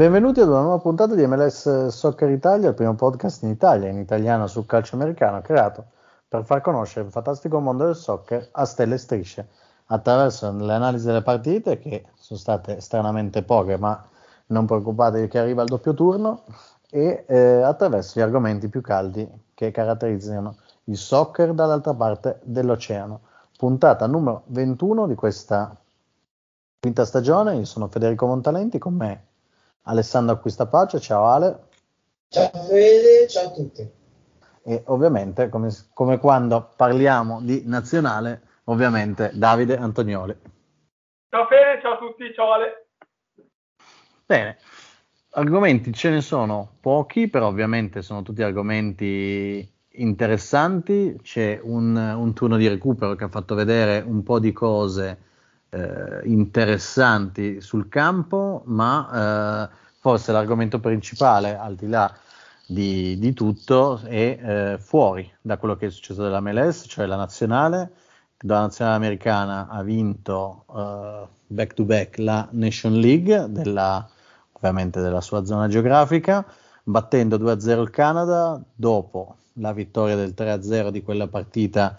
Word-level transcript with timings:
Benvenuti 0.00 0.40
ad 0.40 0.48
una 0.48 0.62
nuova 0.62 0.78
puntata 0.78 1.14
di 1.14 1.26
MLS 1.26 1.88
Soccer 1.88 2.30
Italia, 2.30 2.70
il 2.70 2.74
primo 2.74 2.94
podcast 2.94 3.42
in 3.42 3.50
Italia, 3.50 3.90
in 3.90 3.98
italiano 3.98 4.46
sul 4.46 4.64
calcio 4.64 4.96
americano, 4.96 5.42
creato 5.42 5.84
per 6.26 6.42
far 6.46 6.62
conoscere 6.62 7.04
il 7.04 7.12
fantastico 7.12 7.60
mondo 7.60 7.84
del 7.84 7.94
soccer 7.94 8.48
a 8.52 8.64
stelle 8.64 8.94
e 8.94 8.96
strisce, 8.96 9.48
attraverso 9.88 10.50
le 10.56 10.72
analisi 10.72 11.04
delle 11.04 11.20
partite, 11.20 11.78
che 11.78 12.06
sono 12.14 12.40
state 12.40 12.80
stranamente 12.80 13.42
poche, 13.42 13.76
ma 13.76 14.02
non 14.46 14.64
preoccupatevi 14.64 15.28
che 15.28 15.38
arriva 15.38 15.60
il 15.64 15.68
doppio 15.68 15.92
turno, 15.92 16.44
e 16.88 17.26
eh, 17.28 17.60
attraverso 17.60 18.18
gli 18.18 18.22
argomenti 18.22 18.68
più 18.68 18.80
caldi 18.80 19.28
che 19.52 19.70
caratterizzano 19.70 20.56
il 20.84 20.96
soccer 20.96 21.52
dall'altra 21.52 21.92
parte 21.92 22.40
dell'oceano. 22.42 23.20
Puntata 23.54 24.06
numero 24.06 24.44
21 24.46 25.06
di 25.06 25.14
questa 25.14 25.76
quinta 26.80 27.04
stagione, 27.04 27.56
io 27.56 27.66
sono 27.66 27.88
Federico 27.88 28.24
Montalenti, 28.24 28.78
con 28.78 28.94
me 28.94 29.28
Alessandro 29.82 30.34
Acquistapace, 30.34 31.00
ciao 31.00 31.26
Ale. 31.26 31.68
Ciao 32.28 32.50
Fede, 32.68 33.26
ciao 33.28 33.48
a 33.48 33.50
tutti. 33.52 33.90
E 34.62 34.82
ovviamente, 34.86 35.48
come, 35.48 35.70
come, 35.92 36.18
quando 36.18 36.72
parliamo 36.76 37.40
di 37.40 37.62
nazionale, 37.66 38.42
ovviamente 38.64 39.30
Davide 39.34 39.76
Antonioli. 39.76 40.36
Ciao 41.28 41.46
Fede, 41.46 41.80
ciao 41.80 41.94
a 41.94 41.98
tutti, 41.98 42.32
ciao 42.34 42.52
Ale. 42.52 42.86
Bene, 44.26 44.58
argomenti 45.30 45.92
ce 45.92 46.10
ne 46.10 46.20
sono 46.20 46.76
pochi, 46.80 47.28
però 47.28 47.48
ovviamente 47.48 48.02
sono 48.02 48.22
tutti 48.22 48.42
argomenti 48.42 49.68
interessanti. 49.92 51.18
C'è 51.22 51.58
un, 51.62 51.96
un 51.96 52.32
turno 52.32 52.56
di 52.56 52.68
recupero 52.68 53.14
che 53.14 53.24
ha 53.24 53.28
fatto 53.28 53.54
vedere 53.54 54.04
un 54.06 54.22
po' 54.22 54.38
di 54.38 54.52
cose 54.52 55.29
eh, 55.70 56.20
interessanti 56.24 57.60
sul 57.60 57.88
campo, 57.88 58.62
ma 58.66 59.68
eh, 59.70 59.76
forse 60.00 60.32
l'argomento 60.32 60.80
principale, 60.80 61.56
al 61.56 61.74
di 61.76 61.88
là 61.88 62.12
di, 62.66 63.18
di 63.18 63.32
tutto, 63.32 64.00
è 64.04 64.38
eh, 64.74 64.78
fuori 64.78 65.30
da 65.40 65.56
quello 65.58 65.76
che 65.76 65.86
è 65.86 65.90
successo 65.90 66.22
della 66.22 66.40
MLS, 66.40 66.84
cioè 66.88 67.06
la 67.06 67.16
nazionale. 67.16 67.92
La 68.44 68.60
nazionale 68.60 68.96
americana 68.96 69.68
ha 69.68 69.82
vinto 69.82 70.64
back 71.46 71.74
to 71.74 71.84
back 71.84 72.16
la 72.16 72.48
Nation 72.52 72.94
League, 72.94 73.46
della, 73.50 74.08
ovviamente 74.52 75.02
della 75.02 75.20
sua 75.20 75.44
zona 75.44 75.68
geografica, 75.68 76.46
battendo 76.82 77.36
2-0 77.36 77.80
il 77.82 77.90
Canada 77.90 78.58
dopo 78.74 79.36
la 79.54 79.72
vittoria 79.72 80.16
del 80.16 80.32
3-0 80.34 80.88
di 80.88 81.02
quella 81.02 81.28
partita 81.28 81.94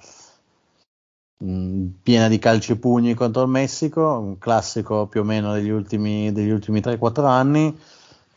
piena 2.04 2.28
di 2.28 2.38
calci 2.38 2.74
e 2.74 2.78
pugni 2.78 3.14
contro 3.16 3.42
il 3.42 3.48
Messico, 3.48 4.02
un 4.02 4.38
classico 4.38 5.08
più 5.08 5.22
o 5.22 5.24
meno 5.24 5.54
degli 5.54 5.70
ultimi, 5.70 6.32
degli 6.32 6.52
ultimi 6.52 6.80
3-4 6.80 7.26
anni. 7.26 7.76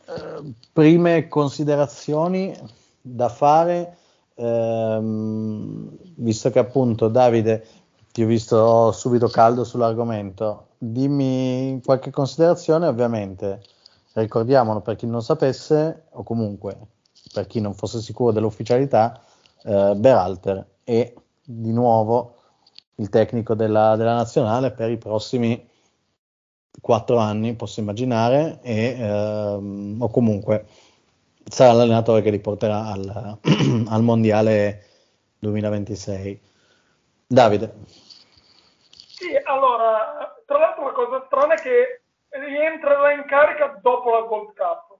Eh, 0.06 0.52
prime 0.72 1.28
considerazioni 1.28 2.56
da 3.00 3.28
fare, 3.28 3.96
ehm, 4.34 5.90
visto 6.16 6.50
che 6.50 6.58
appunto 6.58 7.08
Davide 7.08 7.66
ti 8.10 8.22
ho 8.22 8.26
visto 8.26 8.92
subito 8.92 9.28
caldo 9.28 9.64
sull'argomento, 9.64 10.68
dimmi 10.78 11.80
qualche 11.84 12.10
considerazione, 12.10 12.86
ovviamente 12.86 13.60
ricordiamolo 14.14 14.80
per 14.80 14.96
chi 14.96 15.06
non 15.06 15.22
sapesse 15.22 16.04
o 16.10 16.22
comunque 16.22 16.78
per 17.32 17.46
chi 17.46 17.60
non 17.60 17.74
fosse 17.74 18.00
sicuro 18.00 18.32
dell'ufficialità, 18.32 19.20
eh, 19.64 19.94
Beralter 19.96 20.64
è 20.84 21.12
di 21.42 21.72
nuovo 21.72 22.36
il 22.96 23.08
tecnico 23.08 23.54
della, 23.54 23.96
della 23.96 24.14
nazionale 24.14 24.70
per 24.70 24.90
i 24.90 24.98
prossimi 24.98 25.70
quattro 26.80 27.18
anni, 27.18 27.54
posso 27.54 27.80
immaginare, 27.80 28.58
e, 28.62 28.96
ehm, 28.98 29.96
o 30.00 30.10
comunque 30.10 30.66
sarà 31.44 31.72
l'allenatore 31.72 32.22
che 32.22 32.30
li 32.30 32.40
porterà 32.40 32.86
al, 32.86 33.38
al 33.88 34.02
mondiale 34.02 34.84
2026. 35.38 36.40
Davide. 37.26 37.74
Sì, 38.88 39.34
allora, 39.44 40.34
tra 40.44 40.58
l'altro 40.58 40.84
la 40.84 40.92
cosa 40.92 41.22
strana 41.26 41.54
è 41.54 41.60
che 41.60 42.02
rientrerà 42.28 43.12
in 43.12 43.24
carica 43.26 43.78
dopo 43.80 44.10
la 44.10 44.20
Gold 44.22 44.54
Cup, 44.54 44.98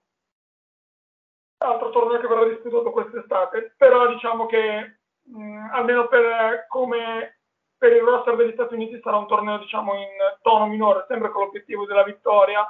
altro 1.57 1.89
torneo 1.89 2.19
che 2.19 2.27
verrà 2.27 2.47
disputato 2.47 2.91
quest'estate, 2.91 3.75
però 3.77 4.07
diciamo 4.07 4.45
che 4.45 4.99
mh, 5.21 5.69
almeno 5.71 6.07
per 6.07 6.65
come 6.67 7.34
per 7.77 7.91
il 7.91 8.01
roster 8.01 8.35
degli 8.35 8.53
Stati 8.53 8.73
Uniti 8.73 8.99
sarà 9.01 9.17
un 9.17 9.27
torneo 9.27 9.57
diciamo 9.57 9.93
in 9.93 10.07
tono 10.41 10.67
minore, 10.67 11.05
sempre 11.07 11.29
con 11.29 11.43
l'obiettivo 11.43 11.85
della 11.85 12.03
vittoria, 12.03 12.65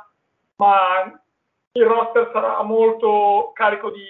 ma 0.57 1.21
il 1.71 1.85
roster 1.85 2.29
sarà 2.31 2.61
molto 2.63 3.51
carico 3.53 3.91
di 3.91 4.05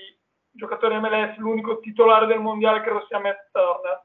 giocatori 0.51 0.97
MLS, 0.99 1.37
l'unico 1.37 1.79
titolare 1.79 2.25
del 2.27 2.39
mondiale 2.39 2.81
credo 2.81 3.05
sia 3.07 3.19
Matt 3.19 3.49
Turner. 3.51 4.03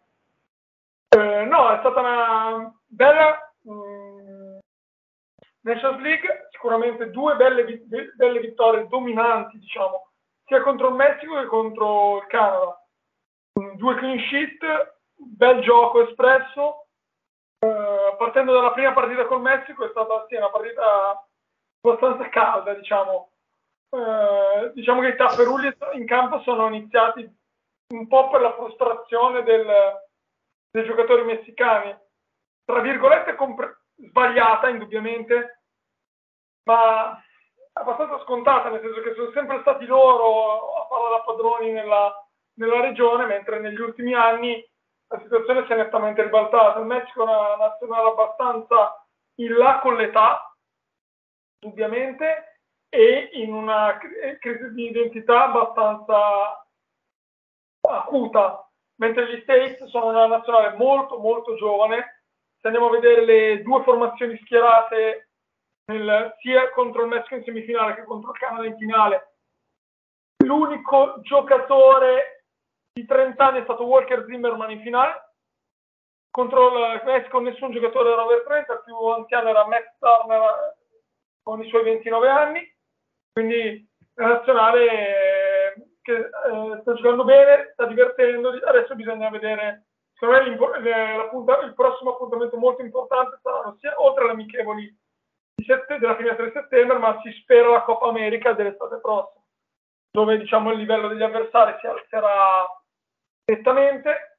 Eh, 1.08 1.44
no, 1.44 1.70
è 1.70 1.78
stata 1.78 2.00
una 2.00 2.74
bella 2.86 3.52
mh, 3.62 3.72
mm, 3.72 4.58
Nations 5.62 6.00
League, 6.00 6.48
sicuramente 6.50 7.10
due 7.10 7.36
belle, 7.36 7.82
belle 8.16 8.40
vittorie 8.40 8.88
dominanti, 8.88 9.58
diciamo, 9.58 10.08
sia 10.46 10.62
contro 10.62 10.88
il 10.88 10.94
Messico 10.94 11.38
che 11.40 11.46
contro 11.46 12.18
il 12.18 12.26
Canada. 12.26 12.84
Mm, 13.60 13.74
due 13.74 13.94
clean 13.96 14.18
sheet, 14.18 14.98
bel 15.20 15.60
gioco 15.62 16.06
espresso. 16.08 16.86
Uh, 17.60 18.16
partendo 18.16 18.54
dalla 18.54 18.72
prima 18.72 18.92
partita 18.92 19.26
col 19.26 19.42
Messico 19.42 19.84
è 19.84 19.90
stata 19.90 20.24
sì, 20.28 20.36
una 20.36 20.48
partita 20.48 21.26
abbastanza 21.80 22.28
calda, 22.30 22.74
diciamo. 22.74 23.32
Uh, 23.90 24.72
diciamo 24.72 25.00
che 25.00 25.08
i 25.08 25.16
tapperulli 25.16 25.76
in 25.94 26.06
campo 26.06 26.40
sono 26.42 26.68
iniziati 26.68 27.28
un 27.92 28.06
po' 28.06 28.30
per 28.30 28.40
la 28.40 28.54
frustrazione 28.54 29.42
del, 29.42 29.66
dei 30.70 30.84
giocatori 30.84 31.24
messicani, 31.24 31.96
tra 32.64 32.80
virgolette 32.80 33.34
compre- 33.34 33.80
sbagliata 33.96 34.68
indubbiamente, 34.68 35.62
ma 36.64 37.20
abbastanza 37.72 38.20
scontata, 38.20 38.68
nel 38.68 38.80
senso 38.80 39.00
che 39.00 39.14
sono 39.14 39.30
sempre 39.32 39.60
stati 39.60 39.86
loro 39.86 40.76
a 40.76 40.86
fare 40.86 41.10
da 41.10 41.22
padroni 41.22 41.72
nella, 41.72 42.28
nella 42.54 42.80
regione, 42.80 43.26
mentre 43.26 43.58
negli 43.58 43.80
ultimi 43.80 44.14
anni 44.14 44.64
la 45.12 45.20
situazione 45.22 45.66
si 45.66 45.72
è 45.72 45.76
nettamente 45.76 46.22
ribaltata. 46.22 46.78
Il 46.78 46.86
Messico 46.86 47.20
è 47.20 47.24
una 47.24 47.56
nazionale 47.56 48.08
abbastanza 48.08 49.04
in 49.36 49.54
là 49.56 49.80
con 49.80 49.96
l'età, 49.96 50.54
indubbiamente, 51.62 52.58
e 52.88 53.30
in 53.32 53.52
una 53.52 53.98
crisi 54.38 54.72
di 54.74 54.88
identità 54.88 55.44
abbastanza 55.44 56.64
acuta, 57.88 58.68
mentre 58.96 59.26
gli 59.26 59.40
States 59.42 59.84
sono 59.86 60.08
una 60.08 60.26
nazionale 60.26 60.76
molto 60.76 61.18
molto 61.18 61.56
giovane. 61.56 62.22
Se 62.60 62.66
andiamo 62.66 62.88
a 62.88 62.90
vedere 62.90 63.24
le 63.24 63.62
due 63.62 63.82
formazioni 63.82 64.36
schierate 64.38 65.30
nel, 65.86 66.36
sia 66.40 66.70
contro 66.70 67.02
il 67.02 67.08
Messico 67.08 67.36
in 67.36 67.44
semifinale 67.44 67.94
che 67.94 68.04
contro 68.04 68.30
il 68.32 68.38
Canada 68.38 68.66
in 68.66 68.76
finale, 68.76 69.34
l'unico 70.44 71.20
giocatore 71.22 72.39
di 73.00 73.06
30 73.06 73.46
anni 73.46 73.60
è 73.60 73.64
stato 73.64 73.84
Walker 73.84 74.24
Zimmerman 74.26 74.70
in 74.70 74.82
finale. 74.82 75.28
Contro 76.30 76.92
il 76.92 77.02
Messico 77.04 77.40
nessun 77.40 77.72
giocatore 77.72 78.12
era 78.12 78.24
over 78.24 78.44
30, 78.46 78.72
il 78.72 78.82
più 78.84 78.96
anziano 79.06 79.48
era 79.48 79.66
Max 79.66 79.96
Turner 79.98 80.76
con 81.42 81.62
i 81.62 81.68
suoi 81.68 81.82
29 81.82 82.28
anni. 82.28 82.74
Quindi 83.32 83.88
la 84.14 84.26
nazionale 84.28 84.84
eh, 84.84 85.88
che 86.02 86.14
eh, 86.14 86.78
sta 86.82 86.94
giocando 86.94 87.24
bene, 87.24 87.70
sta 87.72 87.86
divertendo. 87.86 88.50
Adesso 88.50 88.94
bisogna 88.94 89.30
vedere. 89.30 89.86
Secondo 90.14 90.42
me 90.42 91.64
il 91.64 91.74
prossimo 91.74 92.10
appuntamento 92.10 92.58
molto 92.58 92.82
importante 92.82 93.38
saranno 93.42 93.76
sia 93.80 93.94
oltre 93.96 94.24
alle 94.24 94.32
amichevoli 94.32 94.94
della 95.98 96.16
finestra 96.16 96.44
di 96.44 96.52
settembre, 96.52 96.98
ma 96.98 97.18
si 97.22 97.30
spera 97.40 97.70
la 97.70 97.82
Coppa 97.82 98.08
America 98.08 98.52
dell'estate 98.52 98.98
prossima. 99.00 99.42
dove 100.10 100.38
diciamo 100.38 100.72
il 100.72 100.78
livello 100.78 101.08
degli 101.08 101.22
avversari 101.22 101.78
si 101.80 101.86
alzerà 101.86 102.66
nettamente. 103.44 104.38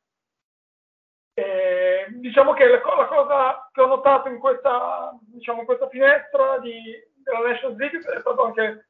E, 1.33 2.07
diciamo 2.09 2.53
che 2.53 2.68
la, 2.68 2.81
la, 2.98 3.06
cosa 3.06 3.69
che 3.71 3.81
ho 3.81 3.88
notato 3.88 4.27
in 4.27 4.39
questa, 4.39 5.18
diciamo, 5.21 5.62
in 5.62 5.65
questa 5.65 5.88
finestra 5.88 6.57
di, 6.59 6.94
della 7.24 7.48
Nations 7.48 7.77
League 7.77 8.00
è 8.00 8.19
stato 8.19 8.44
anche, 8.44 8.89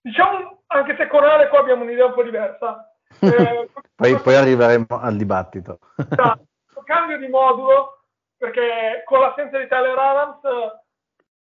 diciamo, 0.00 0.62
anche 0.68 0.96
se 0.96 1.06
con 1.06 1.24
Ale 1.24 1.48
qua 1.48 1.60
abbiamo 1.60 1.82
un'idea 1.82 2.06
un 2.06 2.14
po' 2.14 2.22
diversa. 2.22 2.90
Eh, 3.20 3.70
poi, 3.94 4.20
poi, 4.20 4.34
arriveremo 4.34 4.86
al 5.00 5.16
dibattito. 5.16 5.78
Esatto, 5.96 6.82
cambio 6.84 7.18
di 7.18 7.28
modulo, 7.28 8.02
perché 8.36 9.02
con 9.04 9.20
l'assenza 9.20 9.58
di 9.58 9.68
Tyler 9.68 9.96
Adams, 9.96 10.40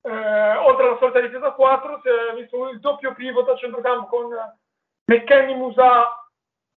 eh, 0.02 0.56
oltre 0.56 0.86
alla 0.86 0.98
solita 0.98 1.20
difesa 1.20 1.52
4, 1.52 2.00
si 2.02 2.08
è 2.08 2.34
visto 2.34 2.68
il 2.68 2.80
doppio 2.80 3.14
pivot 3.14 3.48
a 3.48 3.56
centrocampo 3.56 4.06
con 4.06 4.28
McKenny 5.04 5.54
Musa 5.54 6.21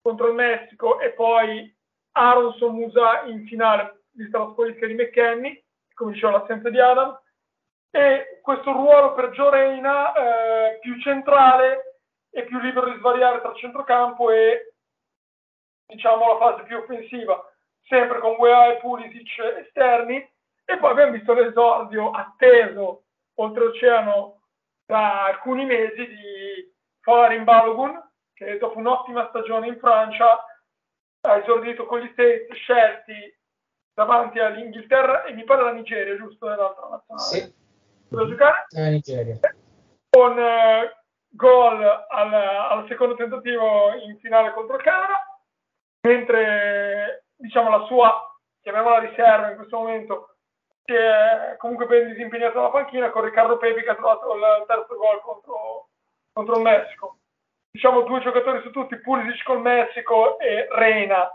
contro 0.05 0.27
il 0.27 0.35
Messico 0.35 0.99
e 0.99 1.13
poi 1.13 1.75
Aronson 2.11 2.75
Musa 2.75 3.23
in 3.23 3.47
finale, 3.47 4.03
vista 4.11 4.37
la 4.37 4.51
squalifica 4.51 4.85
di 4.85 4.93
McKenny, 4.93 5.63
come 5.95 6.11
dicevo 6.11 6.33
l'assenza 6.33 6.69
di 6.69 6.79
Adams, 6.79 7.17
e 7.89 8.39
questo 8.43 8.71
ruolo 8.71 9.15
per 9.15 9.31
Gio 9.31 9.51
eh, 9.51 10.77
più 10.79 10.99
centrale 10.99 12.01
e 12.29 12.43
più 12.43 12.59
libero 12.59 12.91
di 12.91 12.99
svariare 12.99 13.41
tra 13.41 13.55
centrocampo 13.55 14.29
e 14.29 14.75
diciamo 15.87 16.33
la 16.33 16.37
fase 16.37 16.63
più 16.65 16.77
offensiva, 16.77 17.43
sempre 17.87 18.19
con 18.19 18.35
Wea 18.37 18.73
e 18.73 18.77
Pulisic 18.77 19.39
esterni, 19.65 20.17
e 20.65 20.77
poi 20.77 20.91
abbiamo 20.91 21.13
visto 21.13 21.33
l'esordio 21.33 22.11
atteso 22.11 23.05
oltreoceano 23.33 24.39
da 24.85 25.25
alcuni 25.25 25.65
mesi 25.65 26.07
di 26.07 26.73
Folarin 27.01 27.43
Balogun, 27.43 28.04
che 28.35 28.57
dopo 28.57 28.77
un'ottima 28.77 29.27
stagione 29.29 29.67
in 29.67 29.79
Francia 29.79 30.45
ha 31.21 31.37
esordito 31.37 31.85
con 31.85 31.99
gli 31.99 32.09
States 32.11 32.53
scelti 32.53 33.35
davanti 33.93 34.39
all'Inghilterra 34.39 35.23
e 35.23 35.33
mi 35.33 35.45
pare 35.45 35.63
la 35.63 35.71
Nigeria, 35.71 36.17
giusto? 36.17 36.47
Nell'altra 36.47 36.87
nazionale. 36.89 37.27
Sì. 37.27 37.53
Dove 38.09 38.29
giocare? 38.29 38.65
La 38.69 38.89
Nigeria. 38.89 39.39
Con 40.09 40.37
eh, 40.37 41.03
gol 41.29 41.83
al, 41.83 42.33
al, 42.33 42.85
secondo 42.87 43.15
tentativo 43.15 43.93
in 43.93 44.19
finale 44.19 44.51
contro 44.51 44.75
il 44.75 44.83
Canada, 44.83 45.39
mentre 46.01 47.25
diciamo 47.35 47.69
la 47.69 47.85
sua, 47.85 48.37
chiamiamola 48.61 48.99
riserva 48.99 49.49
in 49.49 49.55
questo 49.55 49.77
momento, 49.77 50.35
che 50.83 50.97
è 50.97 51.55
comunque 51.57 51.87
ben 51.87 52.07
disimpegnato 52.09 52.55
dalla 52.55 52.69
panchina, 52.69 53.09
con 53.11 53.23
Riccardo 53.23 53.57
Pepi 53.57 53.81
che 53.81 53.89
ha 53.89 53.95
trovato 53.95 54.35
il 54.35 54.65
terzo 54.67 54.95
gol 54.95 55.21
contro, 55.21 55.89
contro 56.33 56.55
il 56.57 56.61
Messico 56.61 57.19
diciamo 57.75 58.03
due 58.03 58.21
giocatori 58.21 58.61
su 58.61 58.71
tutti, 58.71 58.95
Pulisic 59.01 59.43
col 59.43 59.59
Messico 59.59 60.39
e 60.39 60.65
Reina, 60.71 61.29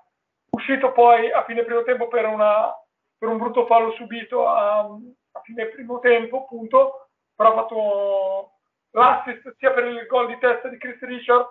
uscito 0.53 0.91
poi 0.93 1.31
a 1.31 1.45
fine 1.45 1.65
primo 1.65 1.83
tempo 1.83 2.09
per, 2.09 2.25
una, 2.25 2.75
per 3.19 3.29
un 3.29 3.37
brutto 3.37 3.67
fallo 3.67 3.93
subito 3.93 4.49
a, 4.49 4.79
a, 4.79 5.41
fine 5.43 5.67
primo 5.67 5.99
tempo, 5.99 6.39
appunto, 6.39 7.09
però 7.37 7.51
ha 7.51 7.55
fatto 7.55 8.53
l'assist 8.93 9.55
sia 9.59 9.71
per 9.73 9.85
il 9.85 10.07
gol 10.07 10.29
di 10.29 10.39
testa 10.39 10.69
di 10.69 10.79
Chris 10.79 10.99
Richard, 11.01 11.47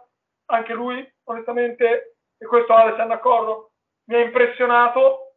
anche 0.48 0.74
lui 0.74 1.08
onestamente, 1.26 2.16
e 2.40 2.46
questo 2.48 2.74
Ale 2.74 2.96
se 2.96 3.04
ne 3.04 3.08
d'accordo, 3.10 3.74
mi 4.06 4.16
ha 4.16 4.22
impressionato. 4.22 5.36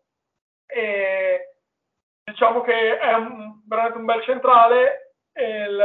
E 0.64 1.56
diciamo 2.24 2.62
che 2.62 2.98
è 2.98 3.12
un, 3.12 3.60
veramente 3.66 3.98
un 3.98 4.06
bel 4.06 4.22
centrale 4.22 5.16
e, 5.34 5.62
il, 5.64 5.82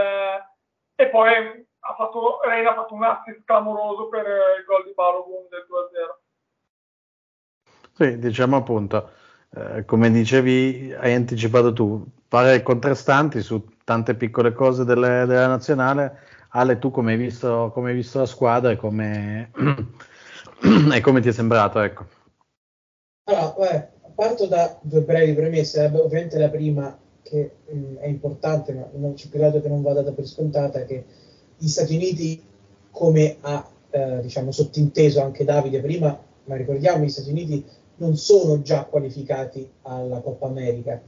e 0.96 1.08
poi 1.10 1.67
ha 1.80 1.94
fatto, 1.96 2.40
Reina 2.44 2.72
ha 2.72 2.76
fatto 2.76 2.94
un 2.94 3.04
assist 3.04 3.44
clamoroso 3.46 4.08
per 4.10 4.26
il 4.26 4.66
gol 4.66 4.84
di 4.86 4.94
Balogun 4.94 5.48
del 5.50 5.66
2-0. 5.68 6.26
Sì, 7.94 8.20
diciamo 8.20 8.58
appunto, 8.58 9.10
eh, 9.56 9.86
come 9.86 10.12
dicevi, 10.12 10.94
hai 10.94 11.14
anticipato 11.14 11.74
tu, 11.74 12.06
pare 12.28 12.62
contrastanti 12.62 13.42
su 13.42 13.66
tante 13.84 14.16
piccole 14.16 14.54
cose 14.54 14.84
delle, 14.84 15.26
della 15.26 15.48
nazionale. 15.48 16.20
Ale, 16.50 16.80
tu 16.80 16.92
come 16.92 17.14
hai 17.14 17.18
visto, 17.18 17.72
come 17.74 17.90
hai 17.90 17.96
visto 17.96 18.20
la 18.20 18.26
squadra 18.26 18.72
e 18.72 18.76
come, 18.76 19.52
e 20.94 21.02
come 21.02 21.22
ti 21.22 21.30
è 21.30 21.32
sembrato? 21.32 21.80
Ecco. 21.80 22.06
Allora, 23.26 23.54
beh, 23.58 23.88
parto 24.16 24.48
da 24.48 24.78
due 24.82 25.02
brevi 25.02 25.34
premesse. 25.34 25.86
Ovviamente 25.94 26.38
la 26.38 26.50
prima, 26.50 26.98
che 27.22 27.58
mh, 27.68 27.78
mm, 27.78 27.96
è 27.98 28.08
importante, 28.08 28.74
ma 28.74 28.88
non 28.94 29.16
ci 29.16 29.30
credo 29.30 29.62
che 29.62 29.68
non 29.68 29.82
vada 29.82 30.02
data 30.02 30.16
per 30.16 30.26
scontata, 30.26 30.84
che 30.86 31.06
gli 31.58 31.68
Stati 31.68 31.96
Uniti, 31.96 32.42
come 32.92 33.38
ha 33.42 33.70
eh, 33.90 34.22
diciamo, 34.22 34.52
sottinteso 34.52 35.22
anche 35.22 35.44
Davide 35.44 35.82
prima, 35.82 36.18
ma 36.46 36.56
ricordiamo 36.56 37.04
gli 37.04 37.10
Stati 37.10 37.30
Uniti 37.30 37.66
non 37.98 38.16
sono 38.16 38.62
già 38.62 38.84
qualificati 38.84 39.68
alla 39.84 40.20
Coppa 40.20 40.48
America 40.48 41.02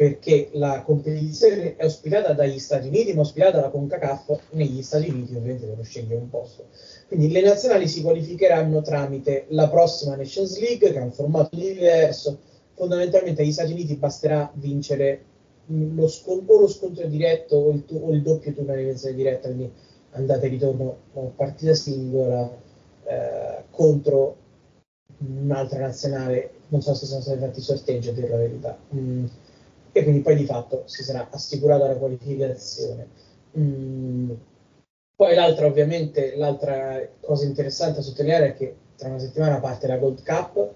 perché 0.00 0.48
la 0.52 0.82
competizione 0.82 1.76
è 1.76 1.84
ospitata 1.84 2.32
dagli 2.32 2.58
Stati 2.58 2.88
Uniti, 2.88 3.12
ma 3.12 3.20
ospitata 3.20 3.58
dalla 3.58 3.68
CONCACAF 3.68 4.40
negli 4.52 4.80
Stati 4.80 5.10
Uniti, 5.10 5.34
ovviamente 5.34 5.66
devono 5.66 5.82
scegliere 5.82 6.14
un 6.14 6.30
posto. 6.30 6.68
Quindi 7.06 7.30
le 7.30 7.42
nazionali 7.42 7.86
si 7.86 8.00
qualificheranno 8.00 8.80
tramite 8.80 9.44
la 9.48 9.68
prossima 9.68 10.16
Nations 10.16 10.58
League, 10.58 10.90
che 10.90 10.98
ha 10.98 11.02
un 11.02 11.12
formato 11.12 11.54
diverso. 11.54 12.38
Fondamentalmente 12.72 13.42
agli 13.42 13.52
Stati 13.52 13.72
Uniti 13.72 13.96
basterà 13.96 14.50
vincere 14.54 15.22
lo 15.66 16.08
scontro, 16.08 16.54
o 16.54 16.60
lo 16.60 16.68
scontro 16.68 17.06
diretto 17.06 17.56
o 17.56 17.70
il, 17.72 17.84
o 17.92 18.10
il 18.12 18.22
doppio 18.22 18.54
turno 18.54 18.72
di 18.72 18.78
eliminazione 18.78 19.14
diretta, 19.14 19.48
quindi 19.48 19.70
andata 20.12 20.46
e 20.46 20.48
ritorno 20.48 20.96
partita 21.36 21.74
singola 21.74 22.50
eh, 23.04 23.64
contro 23.70 24.36
un'altra 25.18 25.80
nazionale, 25.80 26.52
non 26.68 26.80
so 26.80 26.94
se 26.94 27.06
sono 27.06 27.20
stati 27.20 27.38
fatti 27.38 27.60
sorteggi 27.60 28.08
a 28.08 28.12
dire 28.12 28.28
la 28.28 28.36
verità, 28.36 28.78
mm, 28.94 29.26
e 29.92 30.02
quindi 30.02 30.20
poi 30.20 30.36
di 30.36 30.44
fatto 30.44 30.84
si 30.86 31.02
sarà 31.02 31.28
assicurata 31.30 31.86
la 31.86 31.96
qualificazione. 31.96 33.08
Mm, 33.58 34.30
poi 35.16 35.34
l'altra, 35.34 35.66
ovviamente, 35.66 36.36
l'altra 36.36 37.06
cosa 37.20 37.44
interessante 37.44 37.96
da 37.96 38.02
sottolineare 38.02 38.46
è 38.48 38.54
che 38.54 38.74
tra 38.96 39.08
una 39.08 39.18
settimana 39.18 39.58
parte 39.60 39.86
la 39.86 39.98
Gold 39.98 40.22
Cup, 40.22 40.70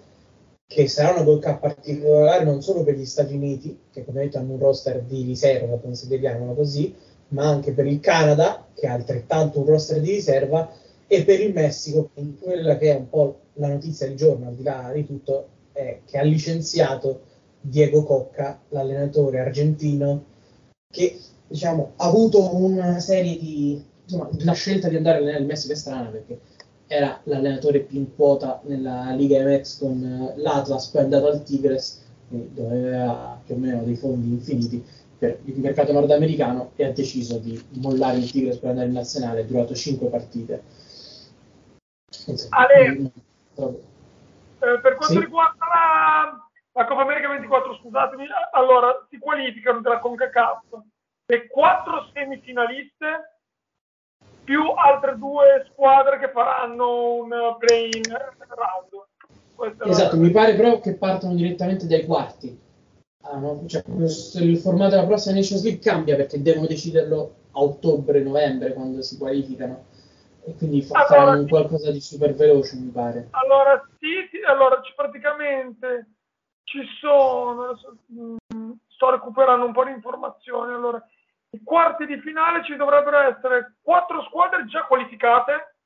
che 0.66 0.88
sarà 0.88 1.12
una 1.12 1.22
Gold 1.22 1.42
Cup 1.42 1.60
particolare 1.60 2.44
non 2.44 2.60
solo 2.62 2.82
per 2.82 2.94
gli 2.94 3.06
Stati 3.06 3.34
Uniti, 3.34 3.78
che 3.90 4.04
come 4.04 4.22
detto 4.22 4.38
hanno 4.38 4.52
un 4.52 4.58
roster 4.58 5.02
di 5.02 5.22
riserva, 5.22 5.78
consideriamolo 5.78 6.52
così, 6.54 6.94
ma 7.29 7.47
anche 7.47 7.73
per 7.73 7.87
il 7.87 8.00
Canada, 8.00 8.67
che 8.75 8.87
ha 8.87 8.93
altrettanto 8.93 9.61
un 9.61 9.67
roster 9.67 10.00
di 10.00 10.12
riserva, 10.12 10.71
e 11.06 11.25
per 11.25 11.41
il 11.41 11.53
Messico, 11.53 12.11
quella 12.41 12.76
che 12.76 12.93
è 12.93 12.97
un 12.97 13.09
po' 13.09 13.41
la 13.55 13.69
notizia 13.69 14.06
del 14.06 14.17
giorno, 14.17 14.49
al 14.49 14.55
di 14.55 14.62
là 14.62 14.91
di 14.93 15.06
tutto, 15.06 15.49
è 15.73 16.00
che 16.04 16.19
ha 16.19 16.23
licenziato 16.23 17.21
Diego 17.61 18.02
Cocca, 18.04 18.61
l'allenatore 18.69 19.40
argentino, 19.40 20.25
che 20.90 21.19
diciamo, 21.47 21.93
ha 21.97 22.07
avuto 22.07 22.54
una 22.54 23.00
serie 23.00 23.38
di... 23.38 23.83
Insomma, 24.04 24.28
la 24.40 24.52
scelta 24.52 24.88
di 24.88 24.97
andare 24.97 25.19
il 25.21 25.47
Messico 25.47 25.73
è 25.73 25.76
strana 25.76 26.11
perché 26.11 26.38
era 26.87 27.19
l'allenatore 27.25 27.81
più 27.81 27.99
in 27.99 28.14
quota 28.14 28.61
nella 28.64 29.14
Liga 29.14 29.43
MX 29.43 29.78
con 29.78 30.33
l'Atlas, 30.37 30.88
poi 30.88 31.00
è 31.00 31.04
andato 31.04 31.26
al 31.28 31.43
Tigres, 31.43 32.02
dove 32.28 32.76
aveva 32.76 33.40
più 33.45 33.54
o 33.54 33.59
meno 33.59 33.83
dei 33.83 33.97
fondi 33.97 34.28
infiniti 34.28 34.85
per 35.25 35.38
il 35.45 35.59
mercato 35.59 35.93
nordamericano 35.93 36.73
e 36.76 36.85
ha 36.85 36.93
deciso 36.93 37.38
di 37.38 37.59
mollare 37.81 38.19
il 38.19 38.31
Tigres 38.31 38.59
per 38.59 38.71
andare 38.71 38.88
in 38.88 38.93
nazionale, 38.93 39.40
è 39.40 39.45
durato 39.45 39.75
5 39.75 40.09
partite. 40.09 40.62
Insomma, 42.26 42.57
Ale, 42.57 43.11
non... 43.54 43.75
eh, 43.75 44.81
per 44.81 44.97
quanto 44.97 45.14
sì? 45.14 45.21
riguarda 45.21 45.64
la, 45.66 46.49
la 46.73 46.87
Coppa 46.87 47.02
America 47.02 47.28
24, 47.28 47.75
scusatemi, 47.76 48.26
allora 48.52 49.07
si 49.09 49.19
qualificano 49.19 49.81
della 49.81 49.99
CONCACAF 49.99 50.62
le 51.26 51.47
quattro 51.49 52.11
semifinaliste 52.12 53.38
più 54.45 54.62
altre 54.73 55.16
due 55.16 55.66
squadre 55.73 56.19
che 56.19 56.28
faranno 56.28 57.14
un 57.14 57.57
play-in 57.59 58.02
round. 58.49 59.88
Esatto, 59.88 60.19
mi 60.19 60.31
pare 60.31 60.54
però 60.54 60.81
che 60.81 60.97
partono 60.97 61.35
direttamente 61.35 61.87
dai 61.87 62.04
quarti 62.04 62.63
Ah, 63.26 63.38
no? 63.38 63.64
cioè, 63.66 63.83
il 63.87 64.59
formato 64.59 64.90
della 64.90 65.07
prossima 65.07 65.35
Nations 65.35 65.62
League 65.62 65.81
cambia 65.81 66.14
perché 66.14 66.43
devono 66.43 66.66
deciderlo 66.66 67.35
a 67.52 67.61
ottobre-novembre 67.62 68.75
quando 68.75 69.00
si 69.00 69.16
qualificano 69.16 69.87
e 70.45 70.54
quindi 70.57 70.83
fa, 70.83 71.07
allora, 71.07 71.25
faranno 71.25 71.47
qualcosa 71.47 71.90
di 71.90 72.00
super 72.00 72.35
veloce 72.35 72.76
mi 72.76 72.90
pare 72.90 73.28
allora 73.31 73.83
sì, 73.99 74.28
sì 74.31 74.43
allora 74.45 74.78
praticamente 74.95 76.11
ci 76.64 76.85
sono 77.00 77.78
mm, 78.12 78.73
sto 78.88 79.11
recuperando 79.11 79.64
un 79.64 79.73
po' 79.73 79.85
di 79.85 79.93
informazioni 79.93 80.75
allora 80.75 81.02
i 81.50 81.62
quarti 81.62 82.04
di 82.04 82.21
finale 82.21 82.62
ci 82.64 82.76
dovrebbero 82.76 83.21
essere 83.21 83.76
quattro 83.81 84.23
squadre 84.25 84.66
già 84.66 84.85
qualificate 84.85 85.76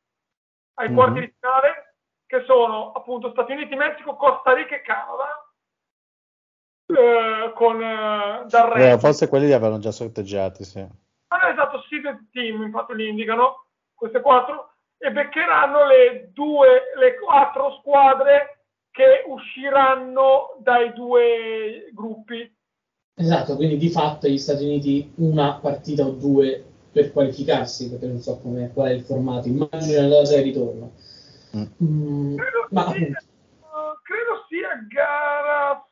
ai 0.75 0.89
mm-hmm. 0.89 0.97
quarti 0.97 1.21
di 1.21 1.35
finale 1.39 1.95
che 2.27 2.43
sono 2.47 2.93
appunto 2.93 3.31
Stati 3.31 3.53
Uniti, 3.53 3.77
Messico, 3.77 4.17
Costa 4.17 4.53
Rica 4.55 4.75
e 4.75 4.83
Canada 4.83 5.48
eh, 6.89 7.53
con 7.55 7.83
eh, 7.83 8.45
dal 8.49 8.71
re. 8.71 8.93
Eh, 8.93 8.99
forse 8.99 9.29
quelli 9.29 9.47
li 9.47 9.53
avevano 9.53 9.79
già 9.79 9.91
sorteggiati, 9.91 10.65
sì. 10.65 10.81
Ah, 10.81 11.37
no, 11.37 11.49
esatto, 11.49 11.85
seeded 11.89 12.29
team, 12.33 12.63
infatti 12.63 12.95
li 12.95 13.09
indicano, 13.09 13.67
queste 13.95 14.21
quattro. 14.21 14.73
e 14.99 15.13
beccheranno 15.13 15.87
le 15.87 16.31
due, 16.33 16.83
le 16.99 17.19
quattro 17.19 17.77
squadre 17.81 18.65
che 18.91 19.25
usciranno 19.27 20.57
dai 20.61 20.93
due 20.93 21.91
gruppi. 21.93 22.53
Esatto, 23.15 23.57
quindi 23.57 23.77
di 23.77 23.91
fatto 23.91 24.27
gli 24.27 24.39
Stati 24.39 24.65
Uniti 24.65 25.13
una 25.17 25.59
partita 25.61 26.05
o 26.05 26.11
due 26.11 26.65
per 26.91 27.13
qualificarsi, 27.13 27.91
perché 27.91 28.07
non 28.07 28.19
so 28.21 28.39
come, 28.41 28.73
qual 28.73 28.89
è 28.89 28.93
il 28.93 29.03
formato, 29.03 29.49
immagino 29.49 30.01
nella 30.01 30.23
data 30.23 30.37
di 30.37 30.43
ritorno. 30.43 30.93
Mm, 31.83 32.37
Credo, 32.37 32.67
ma 32.71 32.91
sia, 32.93 33.23
credo 34.03 34.45
sia 34.49 34.87
gara 34.89 35.87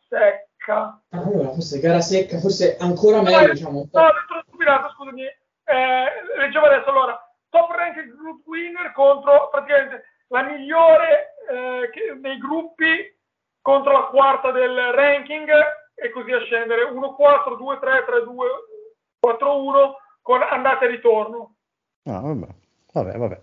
secca. 0.66 1.00
allora, 1.10 1.50
forse 1.52 1.78
gara 1.78 2.00
secca, 2.00 2.38
forse 2.38 2.76
ancora 2.78 3.22
meglio, 3.22 3.46
No, 3.46 3.52
diciamo. 3.52 3.78
no, 3.78 3.88
po'. 3.90 3.98
ho 4.00 4.02
detto 4.12 4.44
stupidato, 4.48 4.88
scusami. 4.94 5.22
Eh, 5.22 6.04
leggevo 6.38 6.66
adesso, 6.66 6.90
allora, 6.90 7.18
top 7.48 7.70
rank 7.70 7.96
group 8.16 8.46
winner 8.46 8.92
contro 8.92 9.48
praticamente 9.50 10.04
la 10.28 10.42
migliore 10.42 11.34
eh, 11.48 11.90
che- 11.92 12.18
nei 12.20 12.38
gruppi 12.38 13.14
contro 13.62 13.92
la 13.92 14.04
quarta 14.06 14.50
del 14.50 14.92
ranking 14.92 15.48
e 15.94 16.10
così 16.10 16.32
a 16.32 16.40
scendere 16.40 16.82
1-4, 16.84 17.56
2-3, 17.56 18.04
3-2, 18.04 18.46
4-1 19.20 19.94
con 20.22 20.42
andata 20.42 20.84
e 20.84 20.88
ritorno. 20.88 21.54
No, 22.02 22.20
vabbè, 22.20 22.46
vabbè, 22.92 23.16
vabbè. 23.18 23.40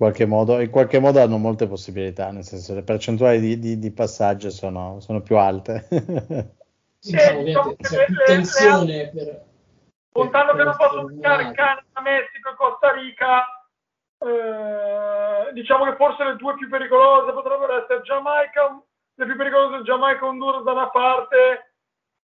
In 0.00 0.06
qualche 0.06 0.24
modo, 0.24 0.60
in 0.60 0.70
qualche 0.70 0.98
modo 0.98 1.20
hanno 1.20 1.36
molte 1.36 1.66
possibilità, 1.66 2.30
nel 2.30 2.42
senso 2.42 2.72
le 2.72 2.82
percentuali 2.82 3.38
di, 3.38 3.58
di- 3.58 3.78
di 3.78 3.92
passaggio 3.92 4.48
sono, 4.48 4.98
sono 5.00 5.20
più 5.20 5.36
alte. 5.36 5.86
Sì, 7.02 7.12
diciamo, 7.12 7.76
c'è 7.76 7.96
che 7.96 8.04
più 8.06 8.14
le- 8.14 8.24
tensione 8.24 9.08
per... 9.08 9.44
Contando 10.12 10.54
che 10.54 10.64
non 10.64 10.76
posso 10.76 11.06
giocare. 11.06 11.52
Canada, 11.52 12.00
Messico 12.02 12.50
e 12.50 12.56
Costa 12.56 12.92
Rica, 12.92 13.44
eh, 14.18 15.52
diciamo 15.54 15.84
che 15.84 15.96
forse 15.96 16.24
le 16.24 16.36
due 16.36 16.54
più 16.56 16.68
pericolose 16.68 17.32
potrebbero 17.32 17.82
essere 17.82 18.02
Giamaica, 18.02 18.82
le 19.14 19.24
più 19.24 19.36
pericolose 19.36 19.82
Giamaica 19.82 20.24
e 20.24 20.28
Honduras 20.28 20.62
da 20.62 20.72
una 20.72 20.90
parte, 20.90 21.72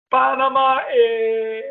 Panama 0.09 0.87
e 0.87 1.63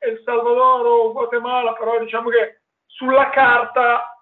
El 0.00 0.20
Salvador 0.22 0.84
o 0.84 1.12
Guatemala, 1.12 1.72
però 1.72 1.98
diciamo 2.00 2.28
che 2.28 2.60
sulla 2.84 3.30
carta 3.30 4.19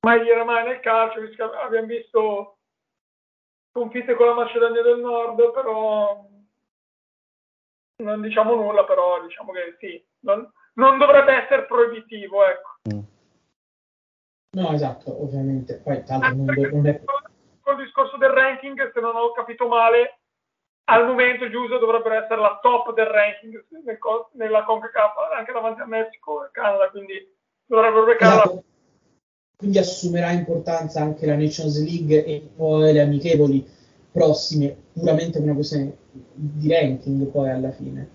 mai 0.00 0.22
dire 0.22 0.44
mai 0.44 0.64
nel 0.64 0.80
calcio, 0.80 1.20
visto 1.20 1.50
che 1.50 1.56
abbiamo 1.56 1.86
visto 1.86 2.56
sconfitte 3.70 4.14
con 4.14 4.26
la 4.26 4.34
Macedonia 4.34 4.82
del 4.82 4.98
Nord, 4.98 5.52
però 5.52 6.26
non 8.02 8.20
diciamo 8.20 8.54
nulla, 8.54 8.84
però 8.84 9.22
diciamo 9.22 9.52
che 9.52 9.76
sì, 9.78 10.04
non, 10.20 10.50
non 10.74 10.98
dovrebbe 10.98 11.32
essere 11.32 11.66
proibitivo, 11.66 12.44
ecco. 12.46 12.70
Mm. 12.92 13.00
No, 14.50 14.70
esatto, 14.72 15.22
ovviamente. 15.22 15.80
Poi 15.80 16.04
tanto 16.04 16.28
non, 16.28 16.46
perché 16.46 16.70
non 16.70 16.86
è... 16.86 17.02
col 17.60 17.76
discorso 17.76 18.16
del 18.16 18.30
ranking, 18.30 18.92
se 18.92 19.00
non 19.00 19.14
ho 19.14 19.32
capito 19.32 19.68
male, 19.68 20.20
al 20.84 21.06
momento 21.06 21.50
Giuse 21.50 21.78
dovrebbero 21.78 22.14
essere 22.14 22.40
la 22.40 22.58
top 22.62 22.94
del 22.94 23.06
ranking 23.06 23.66
nel 23.84 23.98
nella 24.32 24.64
CONCACAF, 24.64 25.16
anche 25.36 25.52
davanti 25.52 25.82
a 25.82 25.86
Messico 25.86 26.46
e 26.46 26.50
Canada, 26.50 26.88
quindi 26.88 27.36
dovrebbero 27.66 28.04
beccare 28.04 28.36
la 28.36 28.42
Esatto. 28.42 28.67
Quindi 29.58 29.78
assumerà 29.78 30.30
importanza 30.30 31.00
anche 31.00 31.26
la 31.26 31.34
Nations 31.34 31.82
League 31.82 32.24
e 32.24 32.48
poi 32.54 32.92
le 32.92 33.00
amichevoli 33.00 33.66
prossime, 34.12 34.76
puramente 34.92 35.38
per 35.38 35.42
una 35.42 35.54
questione 35.54 35.96
di 36.32 36.68
ranking 36.68 37.26
poi 37.26 37.50
alla 37.50 37.72
fine. 37.72 38.08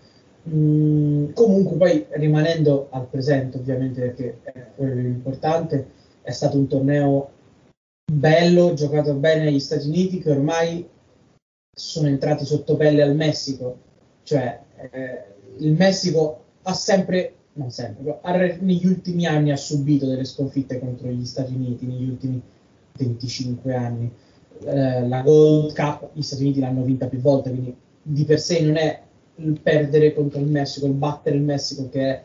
Mm, 0.49 1.33
comunque 1.33 1.75
poi 1.75 2.05
rimanendo 2.11 2.87
al 2.91 3.07
presente 3.07 3.57
ovviamente 3.57 3.99
perché 3.99 4.39
è 4.43 4.67
quello 4.75 4.95
l'importante, 4.95 5.87
è 6.21 6.31
stato 6.31 6.57
un 6.57 6.67
torneo 6.67 7.29
bello, 8.09 8.73
giocato 8.73 9.13
bene 9.13 9.43
negli 9.43 9.59
Stati 9.59 9.87
Uniti 9.87 10.19
che 10.19 10.31
ormai 10.31 10.87
sono 11.75 12.07
entrati 12.07 12.45
sotto 12.45 12.77
pelle 12.77 13.01
al 13.01 13.15
Messico, 13.15 13.77
cioè 14.23 14.61
eh, 14.91 15.23
il 15.57 15.73
Messico 15.73 16.43
ha 16.63 16.73
sempre, 16.73 17.33
non 17.53 17.69
sempre, 17.69 18.19
ha 18.21 18.35
negli 18.59 18.85
ultimi 18.85 19.25
anni 19.25 19.51
ha 19.51 19.57
subito 19.57 20.07
delle 20.07 20.25
sconfitte 20.25 20.79
contro 20.79 21.09
gli 21.09 21.25
Stati 21.25 21.53
Uniti, 21.53 21.85
negli 21.85 22.09
ultimi 22.09 22.41
25 22.97 23.75
anni. 23.75 24.11
Eh, 24.65 25.07
la 25.07 25.21
Gold 25.21 25.73
Cup 25.73 26.09
gli 26.13 26.21
Stati 26.21 26.43
Uniti 26.43 26.59
l'hanno 26.59 26.83
vinta 26.83 27.07
più 27.07 27.19
volte, 27.19 27.49
quindi 27.49 27.75
di 28.01 28.23
per 28.25 28.39
sé 28.39 28.61
non 28.61 28.77
è 28.77 29.01
il 29.35 29.59
perdere 29.61 30.13
contro 30.13 30.39
il 30.39 30.47
Messico, 30.47 30.85
il 30.85 30.93
battere 30.93 31.35
il 31.35 31.43
Messico 31.43 31.89
che 31.89 32.01
è 32.01 32.23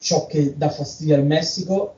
ciò 0.00 0.26
che 0.26 0.56
dà 0.56 0.70
fastidio 0.70 1.14
al 1.16 1.26
Messico, 1.26 1.94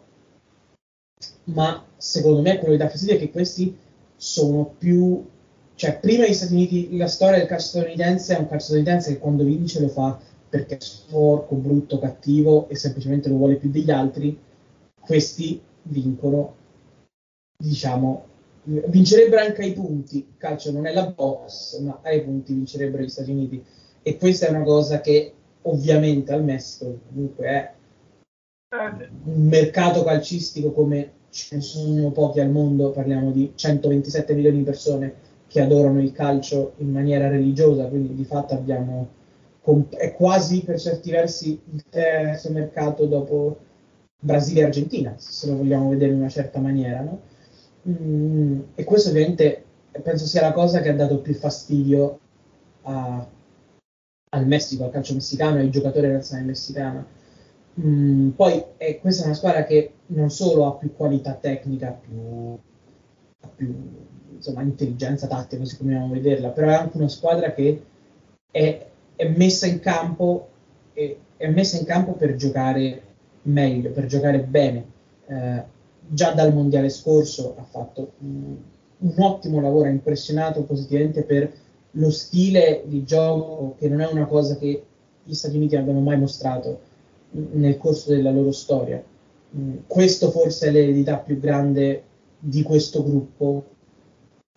ma 1.45 1.85
secondo 1.97 2.41
me 2.41 2.59
quello 2.59 2.77
che 2.77 2.83
dà 2.83 2.89
fastidio 2.89 3.15
è 3.15 3.19
che 3.19 3.31
questi 3.31 3.77
sono 4.17 4.75
più 4.79 5.29
cioè 5.75 5.99
prima 5.99 6.27
gli 6.27 6.35
Stati 6.35 6.53
Uniti 6.53 6.97
la 6.97 7.09
storia 7.09 7.39
del 7.39 7.47
calcio 7.47 7.67
statunitense 7.69 8.37
è 8.37 8.39
un 8.39 8.47
calcio 8.47 8.67
statunitense 8.67 9.13
che 9.13 9.19
quando 9.19 9.43
vince 9.45 9.81
lo 9.81 9.89
fa 9.89 10.19
perché 10.53 10.77
è 10.77 10.81
sporco, 10.81 11.55
brutto, 11.55 11.99
cattivo 11.99 12.69
e 12.69 12.77
semplicemente 12.77 13.31
lo 13.31 13.37
vuole 13.37 13.57
più 13.57 13.71
degli 13.71 13.91
altri 13.91 14.39
questi 15.01 15.59
vincono 15.85 16.57
diciamo 17.57 18.27
vincerebbero 18.65 19.43
anche 19.43 19.63
ai 19.63 19.73
punti. 19.73 20.19
Il 20.19 20.37
calcio 20.37 20.71
non 20.71 20.87
è 20.87 20.93
la 20.93 21.07
box 21.07 21.81
ma 21.81 22.01
ai 22.03 22.23
punti 22.23 22.53
vincerebbero 22.53 23.03
gli 23.03 23.09
Stati 23.09 23.31
Uniti. 23.31 23.65
E 24.03 24.19
questa 24.19 24.47
è 24.47 24.51
una 24.51 24.63
cosa 24.63 25.01
che 25.01 25.33
ovviamente 25.63 26.33
al 26.33 26.45
Messico 26.45 26.99
comunque 27.09 27.47
è 27.47 27.73
un 29.25 29.47
mercato 29.47 30.05
calcistico 30.05 30.71
come 30.73 31.13
ce 31.31 31.57
ne 31.57 31.63
sono 31.63 32.11
pochi 32.11 32.41
al 32.41 32.51
mondo, 32.51 32.91
parliamo 32.91 33.31
di 33.31 33.53
127 33.55 34.35
milioni 34.35 34.59
di 34.59 34.65
persone 34.65 35.15
che 35.47 35.63
adorano 35.63 36.01
il 36.01 36.13
calcio 36.13 36.75
in 36.79 36.91
maniera 36.91 37.29
religiosa, 37.29 37.87
quindi 37.87 38.15
di 38.15 38.25
fatto 38.25 38.53
abbiamo 38.55 39.09
è 39.91 40.13
quasi 40.15 40.65
per 40.65 40.79
certi 40.81 41.11
versi 41.11 41.61
il 41.73 41.85
terzo 41.89 42.51
mercato 42.51 43.07
dopo 43.07 43.59
Brasile 44.19 44.61
e 44.61 44.65
Argentina, 44.65 45.15
se 45.19 45.49
lo 45.49 45.57
vogliamo 45.57 45.89
vedere 45.91 46.13
in 46.13 46.19
una 46.19 46.29
certa 46.29 46.59
maniera, 46.61 47.01
no? 47.01 47.21
Mm, 47.89 48.61
e 48.75 48.85
questo 48.85 49.11
ovviamente 49.11 49.65
penso 50.03 50.27
sia 50.27 50.41
la 50.43 50.53
cosa 50.53 50.81
che 50.81 50.89
ha 50.89 50.95
dato 50.95 51.21
più 51.21 51.35
fastidio 51.35 52.19
a- 52.83 53.27
al 54.31 54.47
Messico, 54.47 54.85
al 54.85 54.91
calcio 54.91 55.15
messicano 55.15 55.57
e 55.59 55.61
ai 55.61 55.71
giocatori 55.71 56.03
della 56.07 56.19
nazionale 56.19 56.47
messicana. 56.49 57.07
Mm, 57.81 58.31
poi 58.31 58.63
eh, 58.79 58.99
questa 59.01 59.23
è 59.23 59.27
una 59.27 59.35
squadra 59.35 59.65
che 59.65 59.93
non 60.07 60.31
solo 60.31 60.67
ha 60.67 60.75
più 60.75 60.95
qualità 60.95 61.35
tecnica, 61.35 61.91
più, 61.91 62.59
ha 63.41 63.49
più 63.55 63.75
insomma, 64.35 64.63
intelligenza 64.63 65.27
tattica, 65.27 65.63
così 65.63 65.77
come 65.77 65.93
dobbiamo 65.93 66.13
vederla, 66.13 66.49
però 66.51 66.69
è 66.69 66.75
anche 66.75 66.97
una 66.97 67.09
squadra 67.09 67.53
che 67.53 67.83
è, 68.51 68.87
è 69.17 69.29
messa 69.29 69.67
in 69.67 69.81
campo 69.81 70.49
è, 70.93 71.17
è 71.37 71.49
messa 71.49 71.79
in 71.79 71.85
campo 71.85 72.13
per 72.13 72.37
giocare 72.37 73.03
meglio, 73.43 73.91
per 73.91 74.07
giocare 74.07 74.41
bene. 74.41 74.85
Eh, 75.27 75.63
già 76.09 76.33
dal 76.33 76.53
mondiale 76.53 76.89
scorso 76.89 77.55
ha 77.57 77.63
fatto 77.63 78.13
mm, 78.23 78.55
un 78.99 79.15
ottimo 79.19 79.61
lavoro, 79.61 79.89
ha 79.89 79.91
impressionato 79.91 80.63
positivamente 80.63 81.23
per 81.23 81.53
lo 81.93 82.11
stile 82.11 82.83
di 82.87 83.05
gioco, 83.05 83.75
che 83.79 83.89
non 83.89 84.01
è 84.01 84.11
una 84.11 84.27
cosa 84.27 84.57
che 84.57 84.85
gli 85.25 85.35
Stati 85.35 85.57
Uniti 85.57 85.77
abbiano 85.77 86.01
mai 86.01 86.19
mostrato 86.19 86.81
nel 87.31 87.79
corso 87.79 88.11
della 88.11 88.31
loro 88.31 88.53
storia. 88.53 89.03
Mm, 89.57 89.79
Questo 89.87 90.31
forse 90.31 90.69
è 90.69 90.71
l'eredità 90.71 91.17
più 91.19 91.39
grande 91.39 92.03
di 92.39 92.63
questo 92.63 93.03
gruppo, 93.03 93.65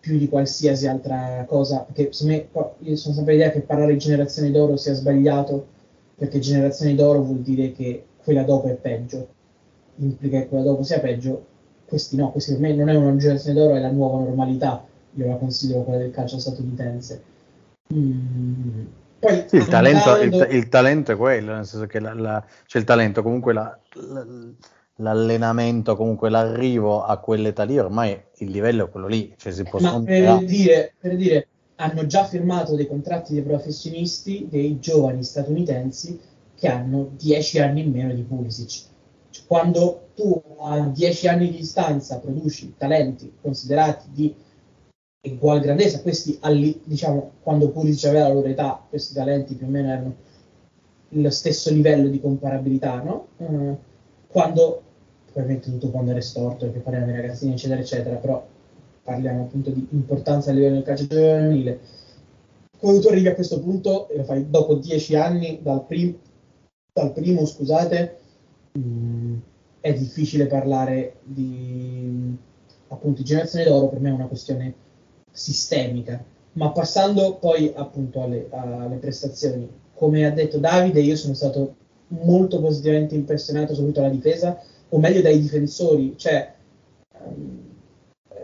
più 0.06 0.18
di 0.18 0.28
qualsiasi 0.28 0.86
altra 0.86 1.44
cosa, 1.48 1.80
perché 1.80 2.12
secondo 2.12 2.48
me 2.54 2.68
io 2.88 2.96
sono 2.96 3.12
sempre 3.14 3.32
l'idea 3.34 3.50
che 3.50 3.60
parlare 3.60 3.92
di 3.92 3.98
generazione 3.98 4.52
d'oro 4.52 4.76
sia 4.76 4.94
sbagliato, 4.94 5.66
perché 6.14 6.38
generazione 6.38 6.94
d'oro 6.94 7.22
vuol 7.22 7.40
dire 7.40 7.72
che 7.72 8.04
quella 8.22 8.44
dopo 8.44 8.68
è 8.68 8.74
peggio, 8.74 9.26
implica 9.96 10.38
che 10.38 10.48
quella 10.48 10.62
dopo 10.62 10.84
sia 10.84 11.00
peggio, 11.00 11.44
questi 11.86 12.14
no, 12.16 12.30
questi 12.30 12.52
per 12.52 12.60
me 12.60 12.74
non 12.74 12.88
è 12.88 12.94
una 12.94 13.16
generazione 13.16 13.58
d'oro, 13.58 13.74
è 13.74 13.80
la 13.80 13.90
nuova 13.90 14.20
normalità, 14.22 14.84
io 15.14 15.26
la 15.26 15.34
considero 15.36 15.82
quella 15.82 15.98
del 15.98 16.12
calcio 16.12 16.38
statunitense. 16.38 17.22
Mm, 17.92 18.84
Poi 19.18 19.44
Sì, 19.44 19.56
il 19.56 19.68
talento, 19.68 20.10
andando- 20.10 20.44
il, 20.44 20.56
il 20.56 20.68
talento 20.68 21.12
è 21.12 21.16
quello, 21.16 21.52
nel 21.54 21.66
senso 21.66 21.86
che 21.86 21.98
la, 22.00 22.14
la- 22.14 22.44
c'è 22.66 22.78
il 22.78 22.84
talento, 22.84 23.22
comunque 23.22 23.52
la- 23.52 23.76
l'allenamento, 24.96 25.96
comunque 25.96 26.30
l'arrivo 26.30 27.02
a 27.02 27.18
quell'età 27.18 27.64
lì, 27.64 27.78
ormai 27.78 28.18
il 28.38 28.50
livello 28.50 28.86
è 28.86 28.90
quello 28.90 29.06
lì, 29.06 29.34
cioè 29.36 29.52
si 29.52 29.62
può 29.64 29.78
Ma 29.80 30.00
per 30.02 30.44
dire, 30.44 30.94
per 30.98 31.16
dire, 31.16 31.48
hanno 31.76 32.06
già 32.06 32.24
firmato 32.24 32.74
dei 32.74 32.86
contratti 32.86 33.34
dei 33.34 33.42
professionisti, 33.42 34.46
dei 34.48 34.78
giovani 34.78 35.22
statunitensi 35.22 36.18
che 36.54 36.68
hanno 36.68 37.10
10 37.16 37.60
anni 37.60 37.82
in 37.82 37.90
meno 37.90 38.14
di 38.14 38.22
Pulisic. 38.22 38.84
Cioè, 39.30 39.44
quando 39.46 40.08
tu 40.14 40.42
a 40.60 40.80
10 40.80 41.28
anni 41.28 41.50
di 41.50 41.58
distanza 41.58 42.18
produci 42.18 42.74
talenti 42.78 43.30
considerati 43.42 44.08
di 44.10 44.34
uguale 45.28 45.60
grandezza, 45.60 46.00
questi 46.00 46.38
alli- 46.40 46.80
diciamo 46.84 47.32
quando 47.42 47.68
Pulisic 47.68 48.08
aveva 48.08 48.28
la 48.28 48.34
loro 48.34 48.48
età, 48.48 48.82
questi 48.88 49.12
talenti 49.12 49.54
più 49.54 49.66
o 49.66 49.70
meno 49.70 49.88
erano 49.88 50.14
lo 51.10 51.30
stesso 51.30 51.70
livello 51.70 52.08
di 52.08 52.20
comparabilità, 52.20 53.02
no? 53.02 53.26
Eh, 53.36 53.76
quando 54.28 54.82
ovviamente 55.40 55.70
tutto 55.70 55.88
può 55.88 56.00
andare 56.00 56.20
storto 56.20 56.66
perché 56.66 56.80
parliamo 56.80 57.06
di 57.06 57.12
ragazzini 57.12 57.52
eccetera 57.52 57.80
eccetera, 57.80 58.16
però 58.16 58.46
parliamo 59.02 59.42
appunto 59.42 59.70
di 59.70 59.86
importanza 59.90 60.50
a 60.50 60.54
livello 60.54 60.74
del 60.74 60.82
calcio 60.82 61.06
giovanile. 61.06 61.80
Quando 62.78 63.00
tu 63.00 63.08
arrivi 63.08 63.28
a 63.28 63.34
questo 63.34 63.60
punto 63.60 64.08
e 64.08 64.16
lo 64.16 64.24
fai 64.24 64.50
dopo 64.50 64.74
dieci 64.74 65.14
anni 65.14 65.60
dal, 65.62 65.84
prim- 65.86 66.18
dal 66.92 67.12
primo, 67.12 67.46
scusate, 67.46 68.18
mh, 68.72 68.80
mm, 68.80 69.36
è 69.80 69.92
difficile 69.94 70.46
parlare 70.46 71.16
di 71.22 72.36
appunto 72.88 73.22
generazione 73.22 73.64
d'oro, 73.64 73.88
per 73.88 74.00
me 74.00 74.10
è 74.10 74.12
una 74.12 74.26
questione 74.26 74.74
sistemica. 75.30 76.22
Ma 76.52 76.70
passando 76.70 77.36
poi 77.36 77.72
appunto 77.74 78.22
alle, 78.22 78.48
alle 78.50 78.96
prestazioni, 78.96 79.68
come 79.94 80.26
ha 80.26 80.30
detto 80.30 80.58
Davide, 80.58 81.00
io 81.00 81.16
sono 81.16 81.34
stato 81.34 81.74
molto 82.08 82.60
positivamente 82.60 83.14
impressionato 83.14 83.74
soprattutto 83.74 84.00
dalla 84.00 84.12
difesa, 84.12 84.60
o 84.88 84.98
meglio 84.98 85.20
dai 85.20 85.40
difensori, 85.40 86.14
cioè 86.16 86.54
um, 87.24 87.74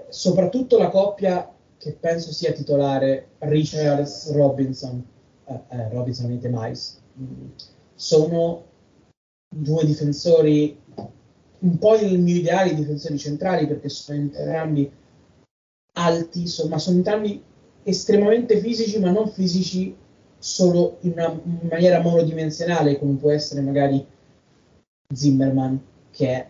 soprattutto 0.08 0.78
la 0.78 0.88
coppia 0.88 1.52
che 1.76 1.92
penso 1.92 2.32
sia 2.32 2.52
titolare 2.52 3.30
Richards 3.38 4.32
Robinson, 4.32 5.04
eh, 5.44 5.60
eh, 5.68 5.88
Robinson 5.90 6.38
e 6.40 6.48
Mais, 6.48 7.00
mm, 7.18 7.48
sono 7.94 8.64
due 9.48 9.84
difensori 9.84 10.78
un 11.58 11.78
po' 11.78 11.96
il 11.96 12.18
mio 12.18 12.36
ideale 12.36 12.70
di 12.70 12.76
difensori 12.76 13.18
centrali 13.18 13.66
perché 13.66 13.88
sono 13.88 14.18
entrambi 14.18 14.90
alti, 15.94 16.46
so, 16.46 16.66
ma 16.68 16.78
sono 16.78 16.96
entrambi 16.96 17.42
estremamente 17.84 18.58
fisici, 18.58 18.98
ma 18.98 19.10
non 19.10 19.28
fisici 19.28 19.94
solo 20.38 20.98
in 21.02 21.12
una 21.12 21.40
in 21.44 21.68
maniera 21.68 22.00
monodimensionale, 22.00 22.98
come 22.98 23.14
può 23.14 23.30
essere 23.30 23.60
magari 23.60 24.04
Zimmerman, 25.12 25.80
che 26.12 26.28
è 26.28 26.48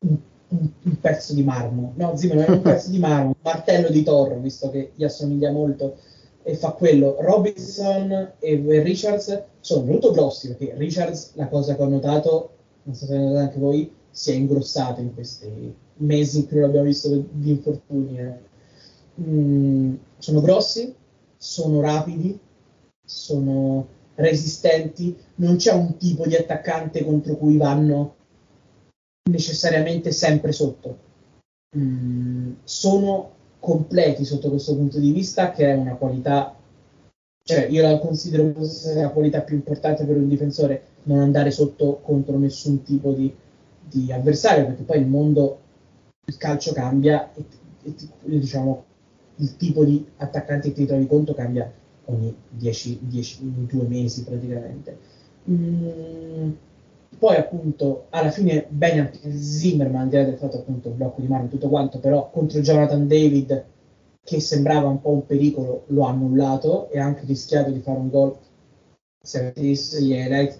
un, 0.00 0.16
un, 0.48 0.70
un, 0.82 1.00
pezzo 1.00 1.32
di 1.32 1.42
marmo. 1.42 1.92
No, 1.96 2.16
Zimmerman 2.16 2.46
è 2.46 2.50
un 2.50 2.62
pezzo 2.62 2.90
di 2.90 2.98
marmo, 2.98 3.28
un 3.28 3.34
martello 3.42 3.88
di 3.88 4.02
Thor, 4.02 4.38
visto 4.40 4.70
che 4.70 4.92
gli 4.94 5.04
assomiglia 5.04 5.50
molto 5.50 5.96
e 6.42 6.56
fa 6.56 6.72
quello. 6.72 7.16
Robinson 7.20 8.32
e 8.38 8.82
Richards 8.82 9.44
sono 9.60 9.84
molto 9.84 10.10
grossi, 10.10 10.48
perché 10.48 10.74
Richards, 10.76 11.32
la 11.34 11.48
cosa 11.48 11.76
che 11.76 11.82
ho 11.82 11.88
notato, 11.88 12.50
non 12.82 12.94
so 12.94 13.06
se 13.06 13.12
l'avete 13.12 13.28
notato 13.28 13.46
anche 13.46 13.58
voi, 13.58 13.92
si 14.10 14.32
è 14.32 14.34
ingrossato 14.34 15.00
in 15.00 15.14
questi 15.14 15.74
mesi 15.98 16.38
in 16.38 16.48
cui 16.48 16.58
lo 16.58 16.66
abbiamo 16.66 16.86
visto 16.86 17.24
di 17.30 17.50
infortuni. 17.50 18.18
Eh. 18.18 18.38
Mm, 19.20 19.94
sono 20.18 20.40
grossi, 20.40 20.94
sono 21.36 21.80
rapidi, 21.80 22.38
sono 23.04 23.86
resistenti, 24.14 25.16
non 25.36 25.56
c'è 25.56 25.72
un 25.72 25.96
tipo 25.96 26.26
di 26.26 26.36
attaccante 26.36 27.04
contro 27.04 27.36
cui 27.36 27.56
vanno 27.56 28.16
necessariamente 29.28 30.12
sempre 30.12 30.52
sotto. 30.52 31.08
Mm, 31.76 32.52
sono 32.64 33.30
completi 33.58 34.24
sotto 34.24 34.48
questo 34.48 34.74
punto 34.74 34.98
di 34.98 35.12
vista, 35.12 35.50
che 35.50 35.70
è 35.70 35.74
una 35.74 35.94
qualità, 35.94 36.56
cioè 37.44 37.66
io 37.66 37.82
la 37.82 37.98
considero 37.98 38.52
la 38.94 39.10
qualità 39.10 39.42
più 39.42 39.56
importante 39.56 40.04
per 40.04 40.16
un 40.16 40.28
difensore, 40.28 40.82
non 41.04 41.20
andare 41.20 41.50
sotto 41.50 42.00
contro 42.02 42.38
nessun 42.38 42.82
tipo 42.82 43.12
di, 43.12 43.32
di 43.82 44.10
avversario, 44.12 44.66
perché 44.66 44.82
poi 44.82 45.00
il 45.00 45.06
mondo, 45.06 45.60
il 46.26 46.36
calcio 46.36 46.72
cambia 46.72 47.32
e, 47.34 47.44
e 47.82 47.94
diciamo 48.38 48.84
il 49.36 49.56
tipo 49.56 49.84
di 49.84 50.04
attaccante 50.18 50.68
che 50.68 50.74
ti 50.74 50.86
trovi 50.86 51.06
conto 51.06 51.34
cambia 51.34 51.70
ogni 52.06 52.34
10, 52.48 52.98
10 53.02 53.66
due 53.66 53.84
mesi 53.86 54.24
praticamente. 54.24 54.98
Mm, 55.48 56.50
poi 57.18 57.36
appunto 57.36 58.06
alla 58.10 58.30
fine 58.30 58.66
anche 58.80 59.30
Zimmerman, 59.32 60.02
al 60.02 60.08
di 60.08 60.16
là 60.16 60.24
del 60.24 60.38
fatto 60.38 60.58
appunto 60.58 60.88
il 60.88 60.94
blocco 60.94 61.20
di 61.20 61.26
mano 61.26 61.44
e 61.44 61.48
tutto 61.48 61.68
quanto, 61.68 61.98
però 61.98 62.30
contro 62.30 62.60
Jonathan 62.60 63.06
David 63.06 63.64
che 64.22 64.40
sembrava 64.40 64.88
un 64.88 65.00
po' 65.00 65.10
un 65.10 65.26
pericolo 65.26 65.84
lo 65.88 66.06
ha 66.06 66.10
annullato 66.10 66.88
e 66.90 66.98
ha 66.98 67.04
anche 67.04 67.24
rischiato 67.26 67.70
di 67.70 67.80
fare 67.80 67.98
un 67.98 68.08
gol 68.10 68.36
se 69.22 69.38
avete 69.38 69.60
gli 69.60 70.12
highlights 70.12 70.58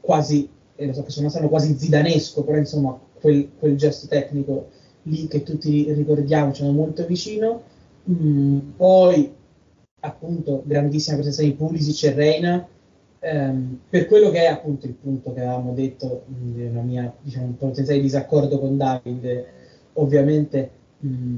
quasi, 0.00 0.48
eh, 0.76 0.86
lo 0.86 0.92
so 0.92 1.02
che 1.02 1.10
sono 1.10 1.28
stato 1.28 1.48
quasi 1.48 1.76
zidanesco, 1.76 2.44
però 2.44 2.58
insomma 2.58 2.98
quel, 3.20 3.50
quel 3.58 3.76
gesto 3.76 4.06
tecnico 4.06 4.68
lì 5.04 5.26
che 5.26 5.42
tutti 5.42 5.92
ricordiamo, 5.92 6.52
ce 6.52 6.64
molto 6.70 7.04
vicino. 7.06 7.62
Mm, 8.08 8.70
poi 8.76 9.34
appunto 10.00 10.62
grandissima 10.64 11.16
presenza 11.16 11.42
di 11.42 11.52
Pulisic 11.52 12.04
e 12.04 12.14
Reina 12.14 12.68
ehm, 13.20 13.80
per 13.88 14.06
quello 14.06 14.30
che 14.30 14.40
è 14.40 14.46
appunto 14.46 14.86
il 14.86 14.94
punto 14.94 15.32
che 15.32 15.40
avevamo 15.40 15.72
detto 15.72 16.24
di 16.26 16.62
una 16.64 16.82
mia 16.82 17.14
diciamo, 17.20 17.54
potenziale 17.58 18.00
disaccordo 18.00 18.58
con 18.58 18.76
Davide 18.76 19.46
ovviamente 19.94 20.70
mh, 20.98 21.36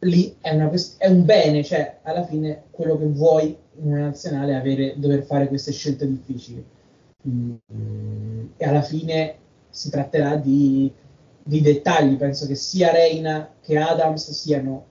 lì 0.00 0.36
è, 0.40 0.54
una, 0.54 0.70
è, 0.98 1.08
un 1.08 1.24
bene 1.24 1.62
cioè 1.62 1.98
alla 2.02 2.24
fine 2.24 2.64
quello 2.70 2.96
che 2.98 3.06
vuoi 3.06 3.56
in 3.80 3.92
una 3.92 4.00
nazionale 4.06 4.52
è 4.52 4.56
avere, 4.56 4.94
dover 4.96 5.22
fare 5.22 5.48
queste 5.48 5.72
scelte 5.72 6.06
difficili 6.06 6.64
mh, 7.22 7.54
e 8.56 8.64
alla 8.64 8.82
fine 8.82 9.34
si 9.70 9.90
tratterà 9.90 10.36
di, 10.36 10.90
di 11.42 11.60
dettagli 11.60 12.16
penso 12.16 12.46
che 12.46 12.54
sia 12.54 12.90
Reina 12.90 13.50
che 13.60 13.76
Adams 13.76 14.30
siano 14.30 14.86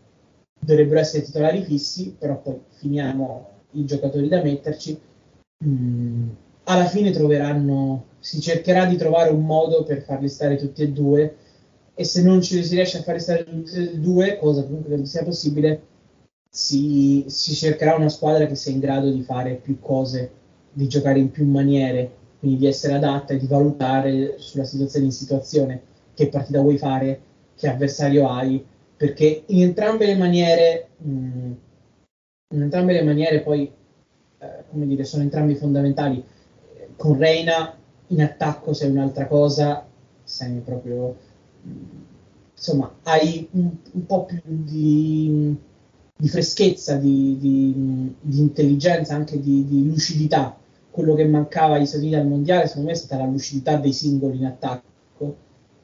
dovrebbero 0.60 1.00
essere 1.00 1.24
titolari 1.24 1.64
fissi, 1.64 2.16
però 2.18 2.42
poi 2.42 2.60
finiamo 2.70 3.50
i 3.72 3.86
giocatori 3.86 4.28
da 4.28 4.42
metterci. 4.42 5.00
Mm, 5.66 6.30
alla 6.64 6.86
fine 6.86 7.12
troveranno, 7.12 8.06
si 8.20 8.40
cercherà 8.42 8.86
di 8.86 8.98
trovare 8.98 9.32
un 9.32 9.46
modo 9.46 9.84
per 9.84 10.04
farli 10.04 10.30
stare 10.30 10.58
tutti 10.58 10.84
e 10.84 10.90
due 10.90 11.36
e 11.94 12.04
se 12.04 12.22
non 12.22 12.42
ci 12.42 12.64
si 12.64 12.76
riesce 12.76 13.00
a 13.00 13.02
fare 13.02 13.20
stare 13.20 13.44
tutti 13.44 13.74
e 13.74 13.98
due, 13.98 14.38
cosa 14.38 14.64
comunque 14.64 14.90
credo 14.90 15.06
sia 15.06 15.24
possibile, 15.24 15.82
si, 16.50 17.26
si 17.28 17.54
cercherà 17.54 17.96
una 17.96 18.10
squadra 18.10 18.46
che 18.46 18.56
sia 18.56 18.72
in 18.72 18.80
grado 18.80 19.10
di 19.10 19.22
fare 19.22 19.56
più 19.56 19.80
cose, 19.80 20.32
di 20.72 20.88
giocare 20.88 21.20
in 21.20 21.32
più 21.32 21.46
maniere, 21.46 22.12
quindi 22.40 22.58
di 22.58 22.68
essere 22.68 22.94
adatta 22.94 23.34
e 23.34 23.38
di 23.38 23.48
valutare 23.48 24.36
sulla 24.38 24.64
situazione 24.64 25.06
in 25.06 25.12
situazione 25.12 25.82
che 26.14 26.28
partita 26.30 26.62
vuoi 26.62 26.78
fare, 26.78 27.20
che 27.56 27.68
avversario 27.68 28.30
hai 28.30 28.64
perché 28.98 29.44
in 29.48 29.62
entrambe 29.62 30.08
le 30.08 30.16
maniere, 30.16 30.90
mh, 30.98 31.10
mm, 31.10 31.52
in 32.54 32.62
entrambe 32.62 32.94
le 32.94 33.04
maniere 33.04 33.42
poi, 33.42 33.72
eh, 34.40 34.64
come 34.70 34.86
dire, 34.86 35.04
sono 35.04 35.24
entrambi 35.24 35.56
fondamentali. 35.56 36.24
Con 36.96 37.18
Reina 37.18 37.76
in 38.08 38.22
attacco 38.22 38.74
sei 38.74 38.90
un'altra 38.90 39.28
cosa, 39.28 39.86
sei 40.24 40.60
proprio, 40.60 41.16
mm, 41.66 41.84
insomma, 42.54 42.94
hai 43.04 43.48
un, 43.52 43.70
un, 43.92 44.06
po' 44.06 44.26
più 44.26 44.42
di, 44.44 45.56
di 46.16 46.28
freschezza, 46.30 46.96
di, 46.96 47.38
di, 47.40 48.16
di, 48.20 48.40
intelligenza, 48.40 49.16
anche 49.16 49.40
di, 49.40 49.88
lucidità. 49.88 50.58
Quello 50.90 51.14
che 51.14 51.26
mancava 51.26 51.76
agli 51.76 51.86
Stati 51.86 52.04
Uniti 52.04 52.20
al 52.20 52.28
mondiale, 52.28 52.68
secondo 52.68 52.88
me, 52.88 52.94
è 52.94 52.98
stata 52.98 53.24
la 53.24 53.30
lucidità 53.30 53.78
dei 53.78 53.94
singoli 53.94 54.38
in 54.38 54.46
attacco, 54.46 55.36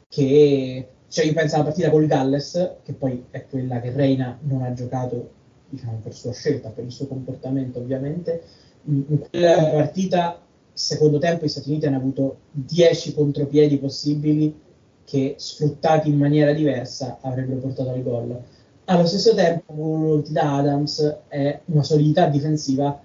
che 0.07 0.87
cioè 1.07 1.25
io 1.25 1.33
penso 1.33 1.55
alla 1.55 1.65
partita 1.65 1.91
con 1.91 2.01
il 2.01 2.07
Galles, 2.07 2.77
che 2.83 2.93
poi 2.93 3.25
è 3.29 3.45
quella 3.45 3.79
che 3.79 3.91
Reina 3.91 4.35
non 4.41 4.63
ha 4.63 4.73
giocato 4.73 5.41
diciamo, 5.73 5.99
per 6.03 6.13
sua 6.13 6.31
scelta, 6.31 6.69
per 6.69 6.86
il 6.86 6.91
suo 6.91 7.07
comportamento 7.07 7.79
ovviamente. 7.79 8.43
In 8.86 9.19
quella 9.29 9.69
partita, 9.71 10.39
secondo 10.71 11.17
tempo, 11.17 11.45
gli 11.45 11.49
Stati 11.49 11.69
Uniti 11.69 11.88
hanno 11.88 11.97
avuto 11.97 12.38
10 12.51 13.13
contropiedi 13.13 13.79
possibili 13.79 14.55
che, 15.03 15.36
sfruttati 15.38 16.09
in 16.09 16.17
maniera 16.17 16.53
diversa, 16.53 17.17
avrebbero 17.21 17.59
portato 17.59 17.89
al 17.89 18.03
gol. 18.03 18.41
Allo 18.86 19.05
stesso 19.05 19.33
tempo, 19.33 19.73
l'ulti 19.73 20.31
da 20.31 20.57
Adams 20.57 21.21
è 21.27 21.62
una 21.65 21.83
solidità 21.83 22.27
difensiva 22.27 23.01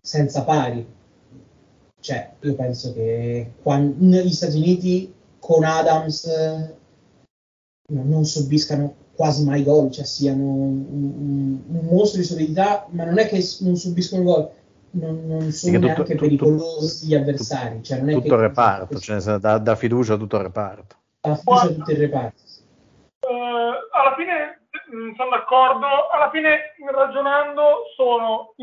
senza 0.00 0.44
pari. 0.44 0.86
Cioè, 2.00 2.34
io 2.42 2.54
penso 2.54 2.92
che 2.92 3.52
quando, 3.60 3.96
negli 3.98 4.32
Stati 4.32 4.56
Uniti 4.56 5.12
con 5.40 5.64
Adams 5.64 6.30
non 7.90 8.24
subiscano 8.24 9.06
quasi 9.18 9.44
mai 9.44 9.64
gol, 9.64 9.90
cioè 9.90 10.04
siano 10.04 10.44
un, 10.44 10.86
un, 10.88 11.62
un, 11.66 11.88
mostro 11.90 12.20
di 12.20 12.24
solidità, 12.24 12.86
ma 12.90 13.04
non 13.04 13.18
è 13.18 13.26
che 13.26 13.44
non 13.62 13.74
subiscono 13.74 14.22
gol, 14.22 14.50
non, 14.92 15.26
non 15.26 15.50
sono 15.50 15.72
tutto, 15.72 15.86
neanche 15.86 16.14
tutto, 16.14 16.24
pericolosi 16.24 17.06
gli 17.08 17.16
avversari. 17.16 17.82
Cioè 17.82 17.98
non 17.98 18.10
è 18.10 18.12
tutto 18.12 18.34
il 18.34 18.40
reparto, 18.40 19.00
cioè, 19.00 19.18
da, 19.38 19.58
da, 19.58 19.74
fiducia 19.74 20.16
tutto 20.16 20.36
il 20.36 20.42
reparto. 20.42 20.94
Da 21.20 21.34
fiducia 21.34 21.64
a 21.64 21.66
tutto 21.66 21.90
il 21.90 21.96
reparto. 21.96 22.42
Uh, 23.18 23.74
alla 23.90 24.14
fine 24.16 24.68
mm, 24.94 25.14
sono 25.16 25.30
d'accordo, 25.30 25.86
alla 26.12 26.30
fine 26.30 26.76
ragionando 26.88 27.90
sono, 27.96 28.54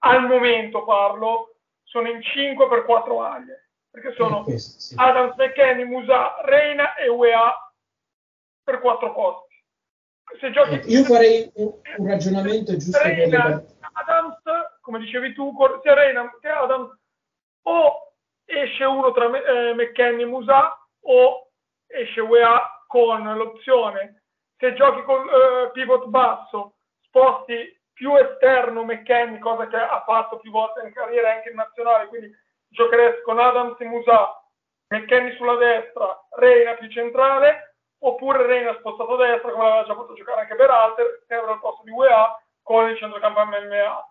al 0.00 0.26
momento 0.26 0.84
parlo, 0.84 1.54
sono 1.84 2.10
in 2.10 2.20
5 2.20 2.68
per 2.68 2.84
4 2.84 3.16
maglie, 3.16 3.68
perché 3.90 4.12
sono 4.14 4.42
questo, 4.42 4.78
sì. 4.78 4.94
Adams, 4.98 5.36
McKenny, 5.36 5.84
Musa, 5.84 6.34
Reina 6.44 6.96
e 6.96 7.08
UEA 7.08 7.72
per 8.62 8.78
quattro 8.80 9.14
posti. 9.14 9.51
Se 10.38 10.50
giochi 10.50 10.74
ecco, 10.74 10.88
Io 10.88 11.04
farei 11.04 11.50
un, 11.54 11.72
un 11.98 12.06
ragionamento 12.08 12.76
giusto 12.76 12.98
Reina, 13.02 13.42
per 13.42 13.64
Adams, 13.92 14.42
come 14.80 14.98
dicevi 14.98 15.32
tu, 15.34 15.54
sia 15.82 15.94
Reina 15.94 16.30
che 16.40 16.48
Adams, 16.48 16.90
o 17.62 18.12
esce 18.44 18.84
uno 18.84 19.12
tra 19.12 19.26
eh, 19.26 19.74
McKenny 19.74 20.22
e 20.22 20.26
Musa, 20.26 20.76
o 21.02 21.50
esce 21.86 22.20
UEA 22.20 22.84
con 22.86 23.22
l'opzione. 23.22 24.22
Se 24.58 24.74
giochi 24.74 25.02
con 25.02 25.20
eh, 25.20 25.70
pivot 25.72 26.06
basso, 26.06 26.74
sposti 27.02 27.80
più 27.92 28.14
esterno 28.16 28.84
McKenny, 28.84 29.38
cosa 29.38 29.66
che 29.66 29.76
ha 29.76 30.02
fatto 30.04 30.38
più 30.38 30.50
volte 30.50 30.86
in 30.86 30.92
carriera 30.92 31.32
anche 31.32 31.50
in 31.50 31.56
nazionale, 31.56 32.08
quindi 32.08 32.30
giocheresti 32.68 33.22
con 33.22 33.38
Adams 33.38 33.78
e 33.80 33.84
Musa, 33.84 34.42
McKenny 34.88 35.36
sulla 35.36 35.56
destra, 35.56 36.26
Reina 36.36 36.74
più 36.74 36.88
centrale, 36.88 37.71
oppure 38.04 38.46
Reina 38.46 38.74
spostato 38.78 39.14
a 39.14 39.26
destra, 39.26 39.52
come 39.52 39.64
l'aveva 39.64 39.86
già 39.86 39.94
fatto 39.94 40.14
giocare 40.14 40.40
anche 40.42 40.54
Beralter, 40.54 41.24
sempre 41.26 41.52
al 41.52 41.60
posto 41.60 41.82
di 41.84 41.90
UEA, 41.90 42.42
con 42.62 42.88
il 42.88 42.96
centrocampo 42.96 43.40
MMA. 43.44 44.10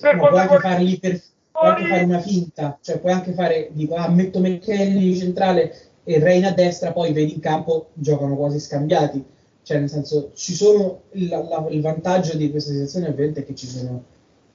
Per 0.00 0.16
puoi 0.16 0.38
anche, 0.38 0.58
farli 0.58 0.98
per, 0.98 1.20
puoi 1.50 1.68
anche 1.68 1.86
fare 1.86 2.04
una 2.04 2.20
finta, 2.20 2.78
cioè 2.80 3.00
puoi 3.00 3.12
anche 3.12 3.32
fare, 3.32 3.68
dico, 3.72 3.94
ah, 3.96 4.08
metto 4.08 4.38
McKenny 4.38 5.16
centrale 5.16 5.90
e 6.04 6.18
Reina 6.18 6.48
a 6.48 6.52
destra, 6.52 6.92
poi 6.92 7.12
vedi 7.12 7.34
in 7.34 7.40
campo 7.40 7.90
giocano 7.94 8.36
quasi 8.36 8.60
scambiati. 8.60 9.24
Cioè, 9.62 9.78
nel 9.78 9.88
senso, 9.88 10.32
ci 10.34 10.54
sono 10.54 11.02
il, 11.12 11.28
la, 11.28 11.66
il 11.70 11.80
vantaggio 11.80 12.36
di 12.36 12.50
questa 12.50 12.70
situazione 12.70 13.08
ovviamente 13.08 13.40
è 13.40 13.44
che 13.44 13.54
ci 13.54 13.66
sono 13.66 14.04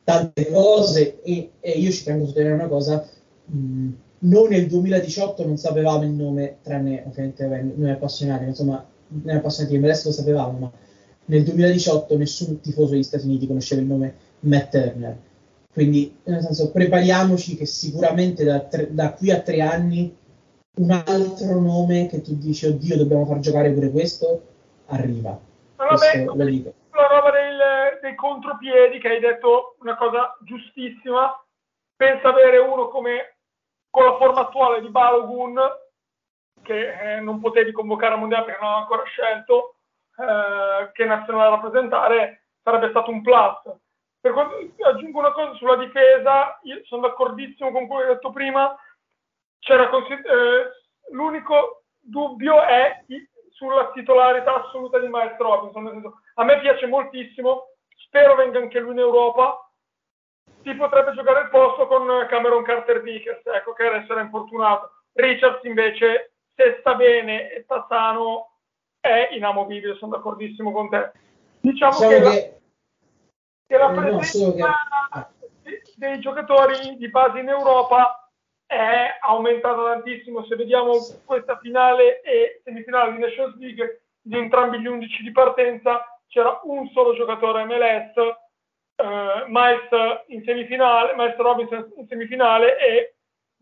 tante 0.04 0.52
cose 0.52 1.22
e, 1.22 1.52
e 1.60 1.72
io 1.72 1.92
ci 1.92 2.04
tengo 2.04 2.24
a 2.24 2.28
sottolineare 2.28 2.62
una 2.62 2.70
cosa, 2.70 3.08
mh, 3.46 3.90
noi 4.20 4.50
nel 4.50 4.68
2018 4.68 5.46
non 5.46 5.58
sapevamo 5.58 6.04
il 6.04 6.10
nome, 6.10 6.58
tranne 6.62 7.04
ovviamente 7.06 7.46
noi 7.76 7.92
appassionati, 7.92 8.46
insomma, 8.46 8.84
noi 9.08 9.36
appassionati 9.36 9.78
di 9.78 9.84
MLS 9.84 10.06
lo 10.06 10.12
sapevamo, 10.12 10.58
ma 10.58 10.72
nel 11.26 11.44
2018 11.44 12.18
nessun 12.18 12.60
tifoso 12.62 12.92
degli 12.92 13.04
Stati 13.04 13.26
Uniti 13.26 13.48
conosceva 13.48 13.82
il 13.82 13.88
nome 13.88 14.16
Matt 14.42 14.72
Turner. 14.72 15.18
Quindi, 15.72 16.18
nel 16.24 16.42
senso, 16.42 16.72
prepariamoci 16.72 17.56
che 17.56 17.66
sicuramente 17.66 18.44
da, 18.44 18.62
tre, 18.62 18.94
da 18.94 19.14
qui 19.14 19.30
a 19.30 19.42
tre 19.42 19.62
anni 19.62 20.16
un 20.78 20.92
altro 20.92 21.60
nome 21.60 22.08
che 22.08 22.22
tu 22.22 22.36
dici, 22.36 22.66
oddio, 22.66 22.98
dobbiamo 22.98 23.26
far 23.26 23.40
giocare 23.40 23.72
pure 23.72 23.92
questo, 23.92 24.42
arriva. 24.88 25.40
Ma 25.76 25.86
vabbè, 25.86 26.24
lo 26.24 26.46
dico. 26.46 26.74
la 26.92 27.08
roba 27.08 27.32
del, 27.32 28.00
dei 28.02 28.16
contropiedi, 28.16 29.00
che 29.00 29.08
hai 29.08 29.20
detto 29.20 29.76
una 29.82 29.96
cosa 29.98 30.36
giustissima, 30.44 31.44
pensa 31.96 32.30
avere 32.30 32.58
uno 32.58 32.88
come 32.88 33.37
con 33.98 34.06
la 34.06 34.18
forma 34.18 34.42
attuale 34.42 34.80
di 34.82 34.90
Balogun, 34.90 35.60
che 36.62 37.16
eh, 37.16 37.20
non 37.20 37.40
potevi 37.40 37.72
convocare 37.72 38.14
a 38.14 38.18
mondiale 38.18 38.46
perché 38.46 38.60
non 38.62 38.70
aveva 38.70 38.84
ancora 38.84 39.04
scelto, 39.06 39.78
eh, 40.18 40.92
che 40.94 41.06
nazionale 41.06 41.50
rappresentare, 41.50 42.44
sarebbe 42.62 42.90
stato 42.90 43.10
un 43.10 43.24
plus. 43.24 43.76
Per 44.22 44.34
quanto, 44.34 44.56
aggiungo 44.86 45.18
una 45.18 45.32
cosa 45.32 45.56
sulla 45.56 45.78
difesa, 45.78 46.60
io 46.62 46.80
sono 46.86 47.08
d'accordissimo 47.08 47.72
con 47.72 47.88
quello 47.88 48.04
che 48.04 48.08
hai 48.10 48.14
detto 48.14 48.32
prima, 48.32 48.78
eh, 49.62 50.72
l'unico 51.14 51.82
dubbio 51.98 52.62
è 52.62 53.04
sulla 53.50 53.90
titolarità 53.94 54.64
assoluta 54.64 55.00
di 55.00 55.08
Maestro 55.08 55.56
Robinson. 55.56 56.14
a 56.36 56.44
me 56.44 56.60
piace 56.60 56.86
moltissimo, 56.86 57.70
spero 57.96 58.36
venga 58.36 58.60
anche 58.60 58.80
lui 58.80 58.92
in 58.92 59.00
Europa. 59.00 59.67
Si 60.68 60.76
potrebbe 60.76 61.14
giocare 61.14 61.44
il 61.44 61.50
posto 61.50 61.88
con 61.88 62.06
Cameron 62.28 62.62
Carter 62.62 63.02
Vickers, 63.02 63.40
ecco 63.46 63.72
che 63.72 63.88
adesso 63.88 64.12
era 64.12 64.20
infortunato. 64.20 64.92
Richards 65.14 65.64
invece, 65.64 66.34
se 66.54 66.76
sta 66.82 66.94
bene 66.96 67.54
e 67.54 67.62
sta 67.64 67.86
sano, 67.88 68.58
è 69.00 69.30
inamovibile, 69.32 69.96
sono 69.96 70.18
d'accordissimo 70.18 70.74
con 70.74 70.90
te. 70.90 71.12
Diciamo 71.62 71.94
so 71.94 72.10
che, 72.10 72.18
che, 72.18 72.22
la, 72.22 72.32
che 73.66 73.78
la 73.78 73.90
presenza 73.92 74.88
che... 75.64 75.84
dei 75.96 76.20
giocatori 76.20 76.98
di 76.98 77.10
base 77.12 77.40
in 77.40 77.48
Europa 77.48 78.30
è 78.66 79.20
aumentata 79.22 79.82
tantissimo. 79.82 80.44
Se 80.48 80.58
vediamo 80.58 80.96
questa 81.24 81.58
finale 81.60 82.20
e 82.24 82.60
semifinale 82.66 83.14
di 83.14 83.20
Nations 83.20 83.56
League 83.56 84.02
di 84.22 84.38
entrambi 84.38 84.82
gli 84.82 84.88
11 84.88 85.24
di 85.24 85.32
partenza, 85.32 86.20
c'era 86.28 86.60
un 86.64 86.90
solo 86.90 87.16
giocatore 87.16 87.64
MLS, 87.64 88.46
eh, 88.98 89.46
Miles 89.48 89.90
in 90.28 90.44
semifinale, 90.44 91.14
Miles 91.16 91.38
Robinson 91.38 91.92
in 91.98 92.08
semifinale 92.08 92.78
e 92.78 93.16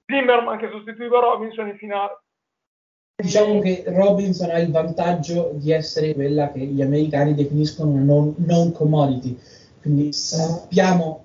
Zimmerman 0.05 0.57
che 0.57 0.69
sostituiva 0.69 1.19
Robinson 1.19 1.67
in 1.67 1.77
finale. 1.77 2.19
Diciamo 3.15 3.59
che 3.59 3.83
Robinson 3.87 4.49
ha 4.49 4.59
il 4.59 4.71
vantaggio 4.71 5.51
di 5.53 5.71
essere 5.71 6.13
quella 6.13 6.51
che 6.51 6.59
gli 6.59 6.81
americani 6.81 7.33
definiscono 7.33 7.91
una 7.91 8.03
non, 8.03 8.35
non 8.39 8.71
commodity, 8.73 9.37
quindi 9.81 10.11
sappiamo 10.11 11.23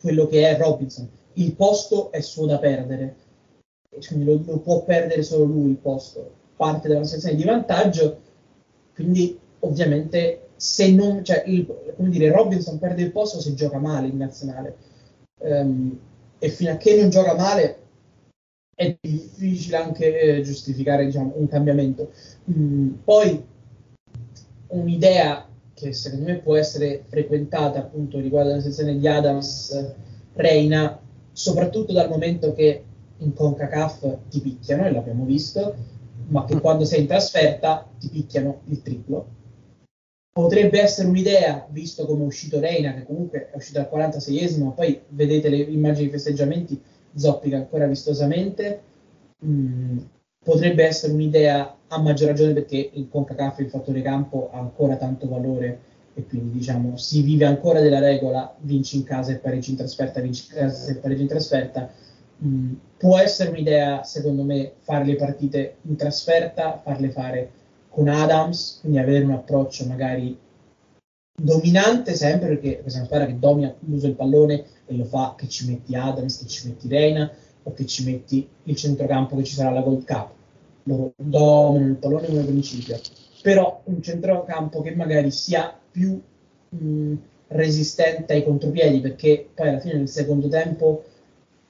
quello 0.00 0.26
che 0.26 0.48
è 0.48 0.58
Robinson. 0.58 1.08
Il 1.34 1.54
posto 1.54 2.10
è 2.10 2.20
suo 2.20 2.46
da 2.46 2.58
perdere, 2.58 3.14
quindi 4.08 4.24
lo, 4.24 4.40
lo, 4.44 4.58
può 4.58 4.82
perdere 4.82 5.22
solo 5.22 5.44
lui 5.44 5.70
il 5.70 5.76
posto, 5.76 6.28
parte 6.56 6.88
della 6.88 7.04
situazione 7.04 7.36
di 7.36 7.44
vantaggio, 7.44 8.18
quindi 8.94 9.38
ovviamente 9.60 10.47
se 10.58 10.90
non, 10.90 11.24
cioè, 11.24 11.44
il, 11.46 11.66
come 11.96 12.08
dire, 12.10 12.32
Robinson 12.32 12.78
perde 12.78 13.02
il 13.02 13.12
posto 13.12 13.40
se 13.40 13.54
gioca 13.54 13.78
male 13.78 14.08
in 14.08 14.16
nazionale 14.16 14.76
um, 15.38 15.96
e 16.38 16.48
fino 16.48 16.72
a 16.72 16.76
che 16.76 16.96
non 17.00 17.10
gioca 17.10 17.34
male 17.34 17.76
è 18.74 18.96
difficile 19.00 19.76
anche 19.76 20.20
eh, 20.20 20.42
giustificare 20.42 21.04
diciamo, 21.04 21.34
un 21.36 21.46
cambiamento. 21.46 22.10
Mm, 22.50 22.90
poi 23.04 23.40
un'idea 24.68 25.46
che 25.74 25.92
secondo 25.92 26.24
me 26.24 26.38
può 26.38 26.56
essere 26.56 27.04
frequentata 27.06 27.78
appunto 27.78 28.18
riguardo 28.18 28.50
alla 28.50 28.60
sezione 28.60 28.98
di 28.98 29.06
Adams 29.06 29.94
Reina 30.34 31.00
soprattutto 31.32 31.92
dal 31.92 32.08
momento 32.08 32.52
che 32.52 32.82
in 33.18 33.32
CONCACAF 33.32 34.18
ti 34.28 34.40
picchiano, 34.40 34.86
e 34.86 34.90
l'abbiamo 34.90 35.24
visto, 35.24 35.74
ma 36.28 36.44
che 36.44 36.60
quando 36.60 36.84
sei 36.84 37.02
in 37.02 37.06
trasferta 37.06 37.86
ti 37.98 38.08
picchiano 38.08 38.62
il 38.66 38.82
triplo. 38.82 39.36
Potrebbe 40.38 40.80
essere 40.80 41.08
un'idea, 41.08 41.66
visto 41.68 42.06
come 42.06 42.22
è 42.22 42.26
uscito 42.26 42.60
Reina, 42.60 42.94
che 42.94 43.02
comunque 43.02 43.50
è 43.50 43.56
uscito 43.56 43.80
al 43.80 43.90
46esimo, 43.92 44.72
poi 44.72 45.00
vedete 45.08 45.48
le 45.48 45.56
immagini 45.56 46.04
di 46.04 46.12
festeggiamenti, 46.12 46.80
zoppica 47.12 47.56
ancora 47.56 47.88
vistosamente. 47.88 48.80
Mm, 49.44 49.98
potrebbe 50.44 50.84
essere 50.84 51.12
un'idea 51.12 51.76
a 51.88 52.00
maggior 52.00 52.28
ragione 52.28 52.52
perché 52.52 52.88
il 52.92 53.08
CONCACAF 53.08 53.58
il 53.58 53.68
fattore 53.68 54.00
campo 54.00 54.50
ha 54.52 54.60
ancora 54.60 54.94
tanto 54.94 55.26
valore 55.26 55.80
e 56.14 56.24
quindi 56.24 56.52
diciamo 56.52 56.96
si 56.96 57.22
vive 57.22 57.44
ancora 57.44 57.80
della 57.80 57.98
regola 57.98 58.54
vinci 58.60 58.94
in 58.94 59.02
casa 59.02 59.32
e 59.32 59.38
pareggi 59.38 59.70
in 59.72 59.76
trasferta, 59.76 60.20
vinci 60.20 60.46
in 60.50 60.56
casa 60.56 60.92
e 60.92 60.94
pareggi 60.98 61.22
in 61.22 61.26
trasferta. 61.26 61.90
Mm, 62.44 62.74
può 62.96 63.18
essere 63.18 63.50
un'idea, 63.50 64.04
secondo 64.04 64.44
me, 64.44 64.74
fare 64.78 65.04
le 65.04 65.16
partite 65.16 65.78
in 65.82 65.96
trasferta, 65.96 66.80
farle 66.80 67.10
fare 67.10 67.50
con 67.98 68.06
Adams, 68.06 68.78
quindi 68.80 69.00
avere 69.00 69.24
un 69.24 69.32
approccio 69.32 69.84
magari 69.86 70.38
dominante 71.34 72.14
sempre 72.14 72.46
perché 72.46 72.80
possiamo 72.80 73.06
sperare 73.06 73.32
che 73.32 73.38
domina 73.40 73.74
l'uso 73.80 74.06
del 74.06 74.14
pallone 74.14 74.64
e 74.86 74.96
lo 74.96 75.04
fa 75.04 75.34
che 75.36 75.48
ci 75.48 75.68
metti 75.68 75.96
Adams, 75.96 76.38
che 76.38 76.46
ci 76.46 76.68
metti 76.68 76.86
Reina 76.86 77.28
o 77.64 77.72
che 77.72 77.86
ci 77.86 78.04
metti 78.04 78.48
il 78.62 78.76
centrocampo 78.76 79.34
che 79.34 79.42
ci 79.42 79.54
sarà 79.54 79.70
alla 79.70 79.80
Gold 79.80 80.04
Cup. 80.04 80.30
Loro 80.84 81.12
dominano 81.16 81.90
il 81.90 81.96
pallone 81.96 82.28
come 82.28 82.44
principio 82.44 83.00
però 83.42 83.80
un 83.84 84.00
centrocampo 84.00 84.80
che 84.80 84.94
magari 84.94 85.32
sia 85.32 85.76
più 85.90 86.20
mh, 86.68 87.14
resistente 87.48 88.32
ai 88.32 88.44
contropiedi, 88.44 89.00
perché 89.00 89.48
poi 89.54 89.70
alla 89.70 89.80
fine 89.80 89.96
del 89.96 90.08
secondo 90.08 90.46
tempo 90.46 91.02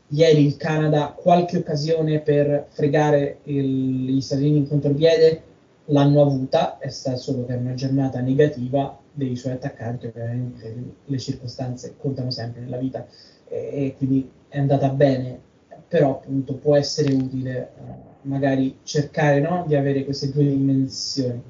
ieri 0.08 0.44
il 0.44 0.56
Canada 0.58 1.14
qualche 1.16 1.56
occasione 1.56 2.20
per 2.20 2.66
fregare 2.68 3.38
il, 3.44 4.04
gli 4.14 4.20
Stati 4.20 4.42
Uniti 4.42 4.58
in 4.58 4.68
contropiede 4.68 5.42
l'hanno 5.90 6.22
avuta, 6.22 6.78
è 6.78 6.88
stata 6.88 7.16
solo 7.16 7.44
che 7.44 7.54
è 7.54 7.56
una 7.56 7.74
giornata 7.74 8.20
negativa 8.20 8.98
dei 9.12 9.36
suoi 9.36 9.52
attaccanti, 9.52 10.06
ovviamente 10.06 10.94
le 11.04 11.18
circostanze 11.18 11.96
contano 11.98 12.30
sempre 12.30 12.60
nella 12.60 12.76
vita 12.76 13.06
e, 13.46 13.56
e 13.56 13.94
quindi 13.96 14.30
è 14.48 14.58
andata 14.58 14.88
bene, 14.88 15.40
però 15.88 16.10
appunto 16.12 16.54
può 16.54 16.76
essere 16.76 17.12
utile 17.12 17.72
uh, 17.76 18.28
magari 18.28 18.78
cercare 18.82 19.40
no, 19.40 19.64
di 19.66 19.74
avere 19.74 20.04
queste 20.04 20.30
due 20.30 20.44
dimensioni. 20.44 21.42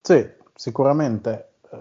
Sì, 0.00 0.28
sicuramente 0.54 1.50
eh, 1.70 1.76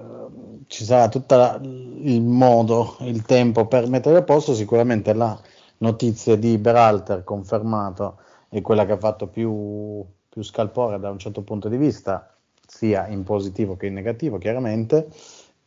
ci 0.67 0.84
sarà 0.84 1.10
tutto 1.10 1.60
il 1.63 2.22
modo, 2.22 2.98
il 3.02 3.24
tempo 3.24 3.65
per 3.67 3.88
mettere 3.88 4.17
a 4.17 4.24
posto, 4.24 4.54
sicuramente 4.54 5.13
la 5.13 5.39
notizia 5.80 6.36
di 6.36 6.58
Beralter 6.58 7.24
confermato 7.24 8.20
è 8.50 8.62
quella 8.62 8.86
che 8.86 8.91
ha 8.91 8.98
fatto 8.98 9.28
più, 9.28 10.06
più 10.32 10.44
scalpore 10.44 10.98
da 10.98 11.10
un 11.10 11.20
certo 11.20 11.41
punto 11.41 11.67
di 11.67 11.76
vista, 11.76 12.34
sia 12.65 13.06
in 13.08 13.24
positivo 13.24 13.76
che 13.76 13.88
in 13.88 13.94
negativo, 13.94 14.38
chiaramente. 14.38 15.10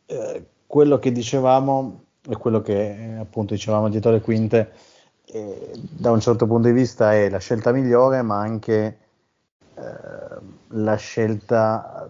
Eh, 0.07 0.45
quello 0.65 0.97
che 0.97 1.11
dicevamo 1.11 2.05
e 2.27 2.35
quello 2.35 2.61
che 2.61 2.73
eh, 2.73 3.17
appunto 3.17 3.53
dicevamo 3.53 3.89
dietro 3.89 4.09
le 4.09 4.21
quinte, 4.21 4.71
eh, 5.25 5.71
da 5.75 6.09
un 6.09 6.19
certo 6.19 6.47
punto 6.47 6.67
di 6.67 6.73
vista 6.73 7.13
è 7.13 7.29
la 7.29 7.37
scelta 7.37 7.71
migliore, 7.71 8.23
ma 8.23 8.39
anche 8.39 8.97
eh, 9.75 9.81
la 10.69 10.95
scelta 10.95 12.07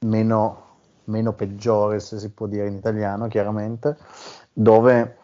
meno, 0.00 0.62
meno 1.04 1.32
peggiore, 1.32 2.00
se 2.00 2.18
si 2.18 2.30
può 2.30 2.48
dire 2.48 2.66
in 2.66 2.74
italiano, 2.74 3.28
chiaramente, 3.28 3.96
dove 4.52 5.16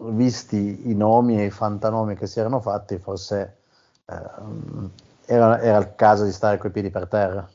visti 0.00 0.88
i 0.88 0.94
nomi 0.94 1.38
e 1.38 1.44
i 1.44 1.50
fantanomi 1.50 2.16
che 2.16 2.26
si 2.26 2.40
erano 2.40 2.60
fatti, 2.60 2.96
forse 2.96 3.58
eh, 4.06 5.06
era, 5.28 5.60
era 5.60 5.78
il 5.78 5.94
caso 5.94 6.24
di 6.24 6.32
stare 6.32 6.56
coi 6.56 6.70
piedi 6.70 6.90
per 6.90 7.06
terra. 7.06 7.48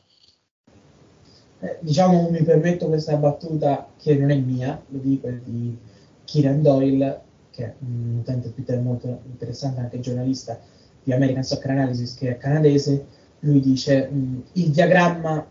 Eh, 1.59 1.77
diciamo, 1.79 2.29
mi 2.29 2.43
permetto 2.43 2.87
questa 2.87 3.15
battuta 3.15 3.87
che 3.97 4.15
non 4.15 4.29
è 4.29 4.35
mia, 4.35 4.79
lo 4.87 4.99
dico, 4.99 5.29
di 5.43 5.75
Kieran 6.23 6.61
Doyle, 6.61 7.21
che 7.49 7.63
è 7.65 7.73
un 7.79 8.19
utente 8.19 8.53
Twitter 8.53 8.79
molto 8.79 9.21
interessante, 9.25 9.79
anche 9.79 9.99
giornalista 9.99 10.59
di 11.01 11.11
American 11.11 11.43
Soccer 11.43 11.71
Analysis, 11.71 12.15
che 12.15 12.29
è 12.29 12.37
canadese. 12.37 13.05
Lui 13.39 13.59
dice: 13.59 14.07
mh, 14.07 14.43
Il 14.53 14.69
diagramma 14.69 15.45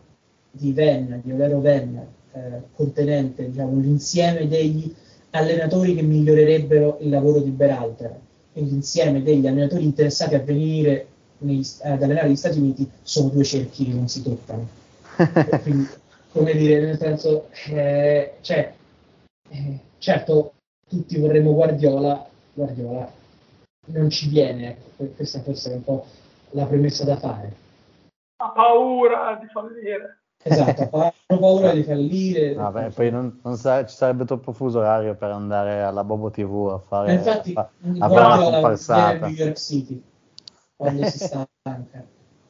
di 0.51 0.73
Venn, 0.73 1.15
di 1.23 1.33
Olero 1.33 1.61
Venn, 1.61 1.97
eh, 2.33 2.63
contenente 2.75 3.51
diciamo, 3.51 3.79
l'insieme 3.81 4.47
degli 4.49 4.95
allenatori 5.31 5.95
che 5.95 6.03
migliorerebbero 6.03 6.99
il 7.01 7.09
lavoro 7.09 7.41
di 7.41 7.51
Berhalter 7.51 8.21
e 8.53 8.61
l'insieme 8.61 9.23
degli 9.23 9.47
allenatori 9.47 9.85
interessati 9.85 10.35
a 10.35 10.41
venire 10.41 11.07
negli, 11.43 11.67
ad 11.83 12.03
allenare 12.03 12.27
negli 12.27 12.37
Stati 12.37 12.59
Uniti 12.59 12.91
sono 13.03 13.29
due 13.29 13.45
cerchi 13.45 13.85
che 13.85 13.93
non 13.93 14.09
si 14.09 14.23
toccano. 14.23 14.69
Quindi, 15.63 15.89
come 16.33 16.55
dire, 16.55 16.81
nel 16.81 16.99
senso, 16.99 17.49
eh, 17.69 18.35
cioè, 18.41 18.73
eh, 19.51 19.79
certo, 19.99 20.55
tutti 20.89 21.19
vorremmo 21.19 21.53
Guardiola, 21.53 22.27
Guardiola 22.55 23.21
non 23.87 24.11
ci 24.11 24.29
viene, 24.29 24.71
ecco, 24.71 25.13
questa 25.17 25.41
forse 25.41 25.73
è 25.73 25.75
un 25.75 25.85
po' 25.85 26.07
la 26.51 26.67
premessa 26.67 27.05
da 27.05 27.17
fare. 27.17 27.53
Ha 28.37 28.51
paura 28.51 29.39
di 29.41 29.47
fallire. 29.49 30.19
Esatto, 30.45 30.89
hanno 30.93 31.13
paura 31.41 31.73
di 31.73 31.83
fallire. 31.83 32.55
Beh, 32.55 32.91
poi 32.91 33.11
non, 33.11 33.41
non 33.43 33.57
sa- 33.57 33.85
ci 33.87 33.95
sarebbe 33.95 34.25
troppo 34.25 34.53
fuso 34.53 34.79
orario 34.79 35.15
per 35.15 35.31
andare 35.31 35.83
alla 35.83 36.05
Bobo 36.05 36.31
TV 36.31 36.71
a 36.73 36.79
fare, 36.79 37.15
infatti, 37.15 37.53
a, 37.55 37.69
a 37.99 38.09
fare 38.09 38.25
una 38.25 38.43
comparsata. 38.43 39.27
New 39.27 39.35
York 39.37 39.59
City 39.59 40.03
quando 40.83 41.05
si 41.07 41.19
stanca. 41.19 42.05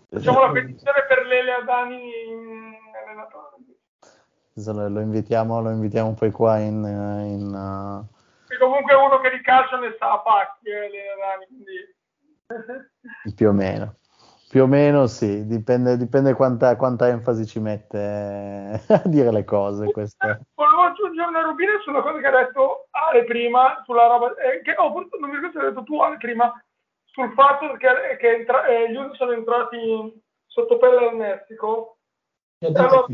Facciamo 0.08 0.40
la 0.40 0.52
petizione 0.52 1.04
per 1.06 1.26
Lele 1.26 1.52
Adani 1.52 1.94
in 1.94 2.74
allenatore. 3.04 4.90
Lo, 4.90 5.00
invitiamo, 5.00 5.60
lo 5.60 5.70
invitiamo 5.70 6.12
poi 6.14 6.30
qua 6.30 6.58
in, 6.58 6.84
in, 6.84 7.54
uh, 7.54 8.58
comunque 8.58 8.94
uno 8.94 9.18
che 9.20 9.30
di 9.30 9.40
calcio 9.40 9.78
ne 9.78 9.96
sa 9.98 10.12
a 10.12 10.18
pacchi, 10.20 10.68
eh, 10.68 10.90
Lele 10.90 11.12
Adani, 11.12 11.46
quindi... 11.46 13.34
più 13.34 13.48
o 13.48 13.52
meno. 13.52 13.96
Più 14.50 14.64
o 14.64 14.66
meno 14.66 15.06
sì, 15.06 15.46
dipende, 15.46 15.96
dipende 15.96 16.34
quanta, 16.34 16.76
quanta 16.76 17.08
enfasi 17.08 17.46
ci 17.46 17.58
mette 17.58 17.98
eh, 17.98 18.80
a 18.92 19.02
dire 19.06 19.32
le 19.32 19.44
cose. 19.44 19.90
Queste. 19.90 20.40
Volevo 20.54 20.82
aggiungere 20.82 21.28
una 21.28 21.40
rubina 21.40 21.72
sulla 21.82 22.02
cosa 22.02 22.18
che 22.18 22.26
ha 22.26 22.44
detto 22.44 22.88
Ale 22.90 23.24
prima, 23.24 23.80
sulla 23.86 24.06
roba, 24.06 24.34
eh, 24.34 24.60
che, 24.60 24.74
oh, 24.76 24.92
non 25.18 25.30
mi 25.30 25.36
ricordo 25.36 25.58
se 25.58 25.64
hai 25.64 25.72
detto 25.72 25.84
tu 25.84 25.98
Ale 26.00 26.18
prima, 26.18 26.52
sul 27.12 27.32
fatto 27.34 27.72
che, 27.74 28.16
che 28.18 28.34
entra- 28.34 28.66
eh, 28.66 28.90
gli 28.90 28.96
USA 28.96 29.14
sono 29.14 29.32
entrati 29.32 30.22
sotto 30.46 30.78
pelle 30.78 31.08
al 31.08 31.16
Messico. 31.16 31.98
Allora, 32.58 33.06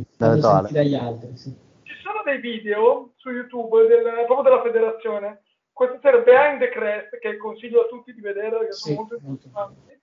dagli 0.71 0.95
altri. 0.95 1.37
Sì. 1.37 1.57
Ci 1.83 1.95
sono 2.03 2.23
dei 2.23 2.39
video 2.39 3.13
su 3.17 3.31
YouTube 3.31 3.87
del- 3.87 4.25
proprio 4.27 4.43
della 4.43 4.63
federazione. 4.63 5.43
Questo 5.73 6.07
era 6.07 6.19
Behind 6.19 6.59
the 6.59 6.69
Crest, 6.71 7.19
che 7.19 7.37
consiglio 7.37 7.83
a 7.83 7.87
tutti 7.87 8.13
di 8.13 8.21
vedere, 8.21 8.67
che 8.67 8.73
Sì, 8.73 8.95
sono 8.95 8.97
molto 8.97 9.19
molto 9.21 9.47
interessanti. 9.47 10.01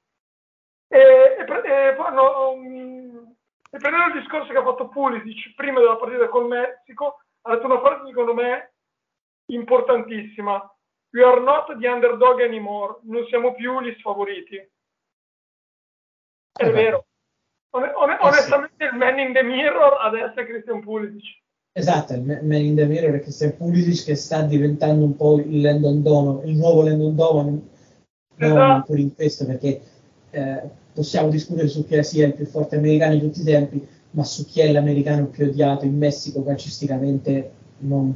E, 0.87 1.35
e, 1.39 1.43
pre- 1.43 1.91
e 1.91 1.95
fanno, 1.95 2.51
um, 2.51 3.35
e 3.71 3.77
prendendo 3.77 4.15
il 4.15 4.21
discorso 4.21 4.51
che 4.51 4.57
ha 4.57 4.63
fatto 4.63 4.87
Pulisic 4.89 5.53
prima 5.55 5.79
della 5.79 5.97
partita 5.97 6.29
col 6.29 6.47
Messico, 6.47 7.19
ha 7.41 7.55
detto 7.55 7.65
una 7.65 7.79
frase 7.79 8.07
secondo 8.07 8.33
me 8.33 8.73
importantissima. 9.47 10.74
We 11.15 11.23
are 11.23 11.39
not 11.39 11.67
the 11.79 11.87
underdog 11.87 12.41
anymore, 12.41 12.97
non 13.03 13.25
siamo 13.29 13.53
più 13.55 13.79
gli 13.81 13.95
sfavoriti. 13.99 14.57
È 14.57 14.67
Eh 16.67 16.71
vero. 16.71 17.05
On- 17.69 17.83
on- 17.83 18.17
sì. 18.19 18.25
onestamente 18.25 18.83
il 18.83 18.95
man 18.97 19.17
in 19.19 19.31
the 19.31 19.41
mirror 19.43 19.97
adesso 20.01 20.41
è 20.41 20.45
Christian 20.45 20.81
Pulisic. 20.81 21.41
Esatto, 21.71 22.13
il 22.13 22.21
Ma- 22.21 22.41
Man 22.41 22.61
in 22.61 22.75
the 22.75 22.85
Mirror 22.85 23.15
è 23.15 23.19
Christian 23.21 23.55
Pulisic 23.55 24.05
che 24.05 24.15
sta 24.15 24.41
diventando 24.43 25.03
un 25.03 25.15
po' 25.15 25.39
il 25.39 25.61
Landon 25.61 26.01
Donovan, 26.01 26.47
il 26.47 26.55
nuovo 26.55 26.83
Landon 26.83 27.15
Donovan, 27.15 27.69
Donovan 28.35 28.69
Esatto. 28.71 28.85
pure 28.85 29.01
in 29.01 29.15
questo 29.15 29.45
perché 29.45 29.81
eh, 30.31 30.61
possiamo 30.93 31.29
discutere 31.29 31.67
su 31.67 31.85
chi 31.85 32.01
sia 32.03 32.27
il 32.27 32.33
più 32.33 32.45
forte 32.45 32.75
americano 32.77 33.13
di 33.13 33.21
tutti 33.21 33.41
i 33.41 33.45
tempi, 33.45 33.85
ma 34.11 34.23
su 34.23 34.45
chi 34.45 34.61
è 34.61 34.71
l'americano 34.71 35.27
più 35.27 35.45
odiato 35.47 35.85
in 35.85 35.97
Messico 35.97 36.43
calcisticamente 36.43 37.51
non, 37.79 38.15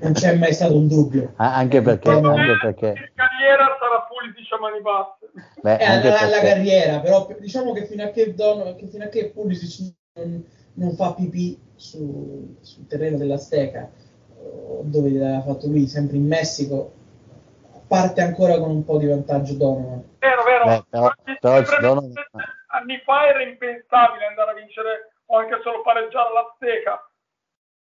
non 0.00 0.12
c'è 0.12 0.34
mai 0.36 0.52
stato 0.52 0.76
un 0.76 0.88
dubbio. 0.88 1.32
Ah, 1.36 1.54
Anche 1.56 1.80
perché, 1.82 2.10
anche 2.10 2.56
perché, 2.60 2.86
In 2.86 3.10
carriera 3.14 3.76
sarà 3.78 4.06
Pulisic 4.08 4.52
a 4.52 4.58
mani 4.58 4.80
basse. 4.80 5.30
beh, 5.60 5.76
È 5.76 5.84
anche 5.84 6.08
alla, 6.08 6.18
alla 6.20 6.30
perché 6.38 6.46
carriera, 6.48 7.00
però 7.00 7.26
diciamo 7.38 7.72
che 7.72 7.86
fino 7.86 8.04
a 8.04 8.08
che, 8.08 8.34
Don, 8.34 8.76
che, 8.76 8.86
fino 8.88 9.04
a 9.04 9.08
che 9.08 9.30
Pulisic 9.30 9.94
non, 10.14 10.44
non 10.74 10.94
fa 10.94 11.14
pipì 11.14 11.58
su- 11.76 12.56
sul 12.60 12.86
terreno 12.86 13.16
dell'Azteca, 13.18 13.90
o 14.38 14.80
dove 14.84 15.10
l'ha 15.10 15.42
fatto 15.42 15.66
lui, 15.66 15.86
sempre 15.86 16.16
in 16.16 16.26
Messico, 16.26 16.92
parte 17.86 18.20
ancora 18.22 18.58
con 18.58 18.70
un 18.70 18.84
po' 18.84 18.98
di 18.98 19.06
vantaggio 19.06 19.54
Donovan. 19.54 20.02
Vero, 20.18 20.42
vero. 20.44 20.64
Beh, 20.64 20.84
però- 20.90 21.12
però 21.40 21.64
sono- 21.64 22.12
Anni 22.68 22.98
fa 23.04 23.28
era 23.28 23.42
impensabile 23.42 24.26
andare 24.26 24.50
a 24.50 24.54
vincere 24.54 25.12
o 25.26 25.38
anche 25.38 25.60
solo 25.62 25.80
pareggiare 25.82 26.32
l'Azteca. 26.32 27.08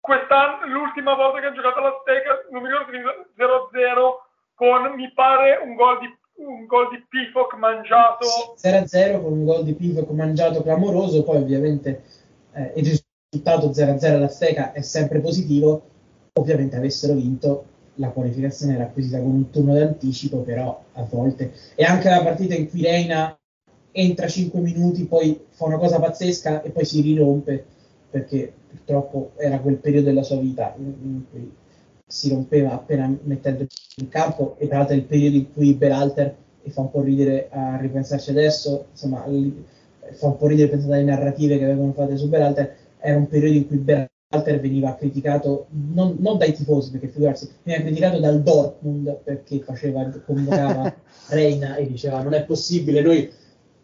Quest'anno, 0.06 0.70
l'ultima 0.70 1.14
volta 1.14 1.40
che 1.40 1.46
ha 1.46 1.52
giocato 1.52 1.80
all'Azteca, 1.80 2.46
non 2.52 2.62
mi 2.62 2.68
ricordo 2.68 2.92
se 2.92 2.96
vinse 2.96 3.26
0-0 3.34 4.54
con, 4.54 4.94
mi 4.94 5.10
pare, 5.12 5.58
un 5.58 5.74
gol 5.74 5.98
di, 5.98 6.06
un 6.46 6.64
gol 6.66 6.90
di 6.90 7.04
Pifoc 7.08 7.54
mangiato. 7.54 8.54
0-0 8.56 9.20
con 9.20 9.32
un 9.32 9.44
gol 9.44 9.64
di 9.64 9.74
Pivoc 9.74 10.08
mangiato 10.10 10.62
clamoroso, 10.62 11.24
poi 11.24 11.38
ovviamente 11.38 12.04
eh, 12.52 12.72
il 12.76 13.02
risultato 13.32 13.70
0-0 13.70 14.14
all'Azteca 14.14 14.70
è 14.70 14.80
sempre 14.80 15.18
positivo, 15.18 15.82
ovviamente 16.34 16.76
avessero 16.76 17.14
vinto 17.14 17.74
la 17.96 18.10
qualificazione 18.10 18.74
era 18.74 18.84
acquisita 18.84 19.18
con 19.18 19.30
un 19.30 19.50
turno 19.50 19.74
d'anticipo, 19.74 20.38
però 20.42 20.84
a 20.92 21.02
volte 21.02 21.52
e 21.74 21.82
anche 21.82 22.08
la 22.08 22.22
partita 22.22 22.54
in 22.54 22.68
cui 22.68 22.82
Reina 22.82 23.36
entra 23.90 24.28
5 24.28 24.60
minuti, 24.60 25.04
poi 25.06 25.46
fa 25.50 25.64
una 25.64 25.78
cosa 25.78 25.98
pazzesca 25.98 26.62
e 26.62 26.70
poi 26.70 26.84
si 26.84 27.00
rirompe 27.00 27.64
perché 28.10 28.52
purtroppo 28.76 29.32
era 29.36 29.58
quel 29.58 29.76
periodo 29.76 30.06
della 30.06 30.22
sua 30.22 30.38
vita 30.38 30.74
in, 30.78 30.94
in 31.02 31.22
cui 31.30 31.52
si 32.08 32.28
rompeva 32.28 32.72
appena 32.72 33.12
mettendo 33.24 33.66
in 33.96 34.08
campo 34.08 34.54
e 34.58 34.68
tra 34.68 34.78
l'altro 34.78 34.94
è 34.94 34.98
il 34.98 35.04
periodo 35.04 35.36
in 35.36 35.52
cui 35.52 35.74
Beralter 35.74 36.36
e 36.62 36.70
fa 36.70 36.80
un 36.80 36.90
po' 36.90 37.00
ridere 37.00 37.48
a 37.50 37.76
ripensarci 37.76 38.30
adesso, 38.30 38.86
insomma, 38.90 39.22
fa 39.22 40.26
un 40.26 40.36
po' 40.36 40.46
ridere 40.46 40.68
pensare 40.68 40.94
alle 40.94 41.04
narrative 41.04 41.58
che 41.58 41.64
vengono 41.64 41.92
fatte 41.92 42.16
su 42.16 42.28
Beralter, 42.28 42.76
era 42.98 43.16
un 43.16 43.28
periodo 43.28 43.56
in 43.56 43.66
cui 43.66 43.76
Beralter 43.76 44.60
veniva 44.60 44.96
criticato 44.96 45.66
non, 45.70 46.16
non 46.18 46.38
dai 46.38 46.52
tifosi, 46.52 46.90
perché 46.90 47.08
figurarsi, 47.08 47.48
veniva 47.62 47.84
criticato 47.84 48.18
dal 48.18 48.42
Dortmund 48.42 49.20
perché 49.22 49.60
faceva, 49.60 50.08
convocava 50.24 50.92
Reina 51.30 51.76
e 51.76 51.86
diceva 51.86 52.22
non 52.22 52.34
è 52.34 52.44
possibile, 52.44 53.00
noi, 53.00 53.30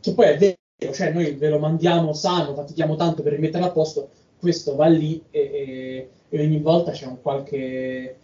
che 0.00 0.12
poi 0.12 0.26
è 0.26 0.37
vero, 0.37 0.92
cioè 0.92 1.12
noi 1.12 1.35
ve 1.35 1.48
lo 1.48 1.61
mandiamo 1.61 2.12
sano, 2.12 2.55
fatichiamo 2.55 2.96
tanto 2.96 3.22
per 3.22 3.35
rimetterlo 3.35 3.66
a 3.66 3.70
posto, 3.70 4.11
questo 4.42 4.74
va 4.74 4.88
lì 4.88 5.22
e, 5.31 5.40
e- 5.40 6.11
e 6.28 6.44
ogni 6.44 6.59
volta 6.59 6.90
c'è 6.90 7.07
un 7.07 7.20
qualche, 7.22 8.16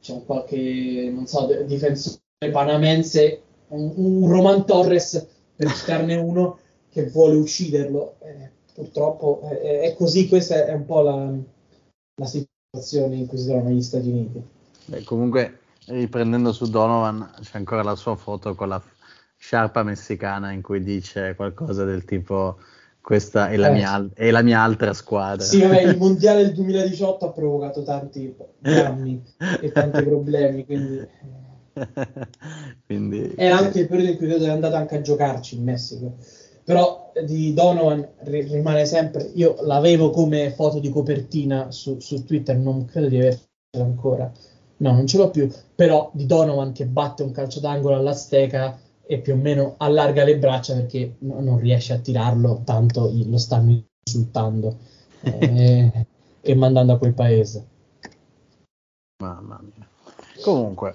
c'è 0.00 0.12
un 0.12 0.24
qualche, 0.24 1.10
non 1.12 1.26
so, 1.26 1.46
difensore 1.66 2.20
panamense, 2.50 3.42
un, 3.68 3.92
un 3.96 4.30
Roman 4.30 4.64
Torres, 4.64 5.26
per 5.54 5.70
citarne 5.74 6.16
uno, 6.16 6.58
che 6.90 7.10
vuole 7.10 7.36
ucciderlo. 7.36 8.14
Eh, 8.20 8.50
purtroppo 8.72 9.42
eh, 9.50 9.80
è 9.80 9.94
così, 9.94 10.26
questa 10.26 10.64
è 10.64 10.72
un 10.72 10.86
po' 10.86 11.02
la, 11.02 11.30
la 12.14 12.26
situazione 12.26 13.16
in 13.16 13.26
cui 13.26 13.36
si 13.36 13.46
trovano 13.46 13.68
gli 13.68 13.82
Stati 13.82 14.08
Uniti. 14.08 14.42
Beh, 14.86 15.02
comunque, 15.04 15.58
riprendendo 15.88 16.52
su 16.52 16.70
Donovan, 16.70 17.30
c'è 17.42 17.58
ancora 17.58 17.82
la 17.82 17.96
sua 17.96 18.16
foto 18.16 18.54
con 18.54 18.68
la 18.68 18.82
sciarpa 19.36 19.82
messicana 19.82 20.50
in 20.52 20.62
cui 20.62 20.82
dice 20.82 21.34
qualcosa 21.34 21.84
del 21.84 22.04
tipo 22.04 22.56
questa 23.08 23.48
è 23.48 23.56
la, 23.56 23.68
Eh. 23.68 23.72
mia, 23.72 24.10
è 24.12 24.30
la 24.30 24.42
mia 24.42 24.60
altra 24.60 24.92
squadra. 24.92 25.42
Sì, 25.42 25.62
vabbè, 25.62 25.80
il 25.80 25.96
mondiale 25.96 26.42
del 26.42 26.52
2018 26.52 27.24
ha 27.24 27.32
provocato 27.32 27.82
tanti 27.82 28.36
danni 28.58 29.22
e 29.62 29.72
tanti 29.72 30.02
problemi, 30.02 30.66
quindi 30.66 31.08
Quindi, 32.84 33.32
era 33.34 33.56
anche 33.56 33.80
il 33.80 33.88
periodo 33.88 34.10
in 34.10 34.16
cui 34.18 34.26
credo 34.26 34.44
è 34.44 34.50
andato 34.50 34.76
anche 34.76 34.96
a 34.96 35.00
giocarci 35.00 35.56
in 35.56 35.62
Messico. 35.64 36.16
Però 36.64 37.10
eh, 37.14 37.24
di 37.24 37.54
Donovan 37.54 38.06
ri- 38.24 38.42
rimane 38.42 38.84
sempre. 38.84 39.30
Io 39.36 39.56
l'avevo 39.62 40.10
come 40.10 40.50
foto 40.50 40.78
di 40.78 40.90
copertina 40.90 41.70
su, 41.70 41.98
su 42.00 42.26
Twitter, 42.26 42.58
non 42.58 42.84
credo 42.84 43.08
di 43.08 43.16
avercela 43.16 43.48
ancora. 43.70 44.30
No, 44.80 44.92
non 44.92 45.06
ce 45.06 45.16
l'ho 45.16 45.30
più. 45.30 45.50
Però 45.74 46.10
di 46.12 46.26
Donovan 46.26 46.72
che 46.72 46.84
batte 46.84 47.22
un 47.22 47.30
calcio 47.30 47.60
d'angolo 47.60 47.94
all'Azteca 47.94 48.78
e 49.10 49.20
più 49.20 49.32
o 49.32 49.36
meno 49.36 49.74
allarga 49.78 50.22
le 50.22 50.36
braccia 50.36 50.74
perché 50.74 51.16
no- 51.20 51.40
non 51.40 51.58
riesce 51.58 51.94
a 51.94 51.98
tirarlo, 51.98 52.60
tanto 52.64 53.10
lo 53.10 53.38
stanno 53.38 53.82
insultando 54.04 54.76
eh, 55.22 56.06
e 56.42 56.54
mandando 56.54 56.92
a 56.92 56.98
quel 56.98 57.14
paese. 57.14 57.66
Mamma 59.22 59.58
mia. 59.62 59.88
Comunque, 60.42 60.94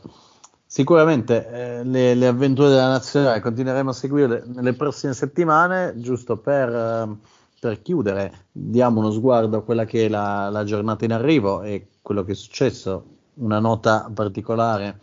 Sicuramente 0.73 1.47
eh, 1.51 1.83
le, 1.83 2.15
le, 2.15 2.25
avventure 2.25 2.69
della 2.69 2.87
nazionale 2.87 3.39
continueremo 3.41 3.91
a 3.91 3.93
seguirle 3.93 4.43
nelle 4.47 4.73
prossime 4.73 5.13
settimane, 5.13 5.93
giusto 5.97 6.37
per, 6.37 6.67
eh, 6.67 7.15
per 7.59 7.83
chiudere, 7.83 8.47
diamo 8.51 8.99
uno 8.99 9.11
sguardo 9.11 9.57
a 9.57 9.61
quella 9.61 9.85
che 9.85 10.07
è 10.07 10.09
la, 10.09 10.49
la, 10.49 10.63
giornata 10.63 11.05
in 11.05 11.13
arrivo 11.13 11.61
e 11.61 11.89
quello 12.01 12.23
che 12.23 12.31
è 12.31 12.35
successo. 12.35 13.05
Una 13.35 13.59
nota 13.59 14.09
particolare, 14.11 14.99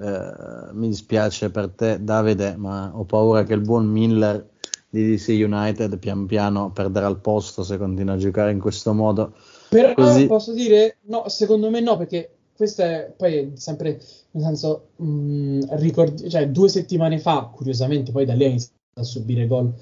eh, 0.00 0.72
mi 0.72 0.88
dispiace 0.88 1.50
per 1.50 1.68
te 1.70 2.02
Davide, 2.02 2.56
ma 2.56 2.90
ho 2.94 3.04
paura 3.04 3.42
che 3.44 3.54
il 3.54 3.60
buon 3.60 3.86
Miller 3.86 4.48
di 4.88 5.14
DC 5.14 5.28
United 5.28 5.98
pian 5.98 6.26
piano 6.26 6.72
perderà 6.72 7.06
il 7.06 7.18
posto 7.18 7.62
se 7.62 7.78
continua 7.78 8.14
a 8.14 8.18
giocare 8.18 8.50
in 8.50 8.58
questo 8.58 8.92
modo. 8.92 9.34
Però 9.68 9.94
Così... 9.94 10.26
posso 10.26 10.52
dire, 10.52 10.96
no, 11.02 11.28
secondo 11.28 11.70
me 11.70 11.80
no, 11.80 11.96
perché 11.96 12.30
questo 12.56 12.82
è 12.82 13.12
poi 13.16 13.52
sempre, 13.54 14.00
nel 14.32 14.42
senso, 14.42 14.88
mh, 14.96 15.06
mm, 15.06 15.60
ricordi, 15.70 16.28
cioè 16.28 16.48
due 16.48 16.68
settimane 16.68 17.18
fa, 17.18 17.50
curiosamente, 17.54 18.10
poi 18.10 18.24
da 18.24 18.34
lì 18.34 18.44
ha 18.44 18.48
iniziato 18.48 18.74
a 18.94 19.02
subire 19.02 19.46
gol 19.46 19.72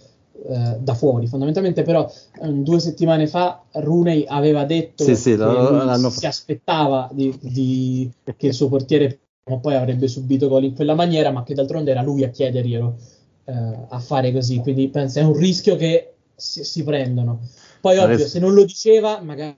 eh, 0.47 0.77
da 0.79 0.95
fuori, 0.95 1.27
fondamentalmente 1.27 1.83
però 1.83 2.09
um, 2.41 2.63
due 2.63 2.79
settimane 2.79 3.27
fa 3.27 3.65
Rooney 3.73 4.25
aveva 4.29 4.65
detto 4.65 5.03
sì, 5.03 5.17
sì, 5.17 5.37
che 5.37 6.11
si 6.11 6.27
aspettava 6.27 7.09
di, 7.13 7.37
di, 7.41 8.09
che 8.37 8.47
il 8.47 8.55
suo 8.55 8.69
portiere 8.69 9.19
poi 9.57 9.75
avrebbe 9.75 10.07
subito 10.07 10.49
gol 10.49 10.65
in 10.65 10.75
quella 10.75 10.95
maniera, 10.95 11.31
ma 11.31 11.43
che 11.43 11.55
d'altronde 11.55 11.91
era 11.91 12.03
lui 12.03 12.25
a 12.25 12.31
chiederglielo 12.31 12.97
eh, 13.45 13.87
a 13.89 13.99
fare 13.99 14.31
così, 14.33 14.59
quindi 14.59 14.89
penso 14.89 15.21
è 15.21 15.23
un 15.23 15.35
rischio 15.35 15.77
che 15.77 16.13
si, 16.35 16.63
si 16.65 16.85
prendono. 16.85 17.41
Poi 17.81 17.97
ovvio, 17.97 18.27
se 18.27 18.39
non 18.39 18.53
lo 18.53 18.65
diceva, 18.65 19.21
magari 19.23 19.57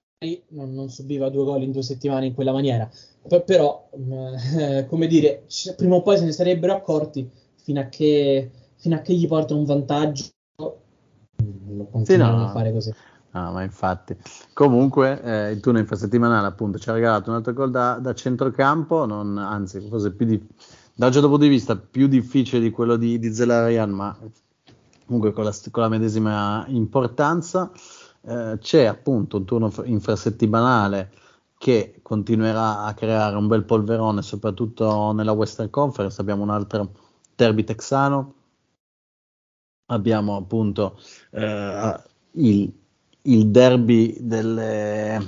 non, 0.50 0.72
non, 0.72 0.88
subiva 0.90 1.28
due 1.28 1.44
gol 1.44 1.62
in 1.62 1.72
due 1.72 1.82
settimane 1.82 2.26
in 2.26 2.34
quella 2.34 2.52
maniera. 2.52 2.88
P- 3.26 3.42
però, 3.42 3.88
eh, 4.58 4.86
come 4.86 5.06
dire, 5.06 5.44
c- 5.46 5.74
prima 5.74 5.96
o 5.96 6.02
poi 6.02 6.18
se 6.18 6.24
ne 6.24 6.32
sarebbero 6.32 6.74
accorti 6.74 7.28
fino 7.56 7.80
a 7.80 7.88
che, 7.88 8.50
fino 8.76 8.94
a 8.94 9.00
che 9.00 9.14
gli 9.14 9.26
porta 9.26 9.54
un 9.54 9.64
vantaggio. 9.64 10.28
Lo 11.68 11.86
continuano 11.86 12.36
sì, 12.36 12.42
no. 12.42 12.48
a 12.48 12.52
fare 12.52 12.72
così. 12.72 12.92
No, 13.32 13.52
ma 13.52 13.62
infatti. 13.62 14.16
Comunque, 14.52 15.22
eh, 15.22 15.50
il 15.52 15.60
turno 15.60 15.78
infrasettimanale 15.78 16.48
appunto 16.48 16.78
ci 16.78 16.90
ha 16.90 16.92
regalato 16.92 17.30
un 17.30 17.36
altro 17.36 17.52
gol 17.52 17.70
da, 17.70 17.94
da 17.94 18.12
centrocampo, 18.12 19.06
non, 19.06 19.38
anzi, 19.38 19.80
forse 19.88 20.12
più 20.12 20.26
di, 20.26 20.48
da 20.94 21.06
un 21.06 21.12
certo 21.12 21.28
punto 21.28 21.44
di 21.44 21.48
vista 21.48 21.76
più 21.76 22.08
difficile 22.08 22.60
di 22.60 22.70
quello 22.70 22.96
di, 22.96 23.20
di 23.20 23.32
Zelarian, 23.32 23.90
ma 23.90 24.16
comunque 25.06 25.32
con 25.32 25.44
la, 25.44 25.54
con 25.70 25.82
la 25.82 25.88
medesima 25.88 26.64
importanza. 26.68 27.70
Eh, 28.22 28.58
c'è 28.60 28.84
appunto 28.84 29.36
un 29.36 29.44
turno 29.44 29.72
infrasettimanale 29.84 31.12
che 31.56 32.00
continuerà 32.02 32.84
a 32.84 32.94
creare 32.94 33.36
un 33.36 33.46
bel 33.46 33.64
polverone, 33.64 34.22
soprattutto 34.22 35.12
nella 35.12 35.32
Western 35.32 35.70
Conference. 35.70 36.20
Abbiamo 36.20 36.42
un 36.42 36.50
altro 36.50 36.90
derby 37.36 37.64
texano, 37.64 38.34
abbiamo 39.86 40.36
appunto 40.36 40.98
eh, 41.30 42.02
il, 42.32 42.72
il, 43.22 43.48
derby 43.48 44.16
delle, 44.20 45.22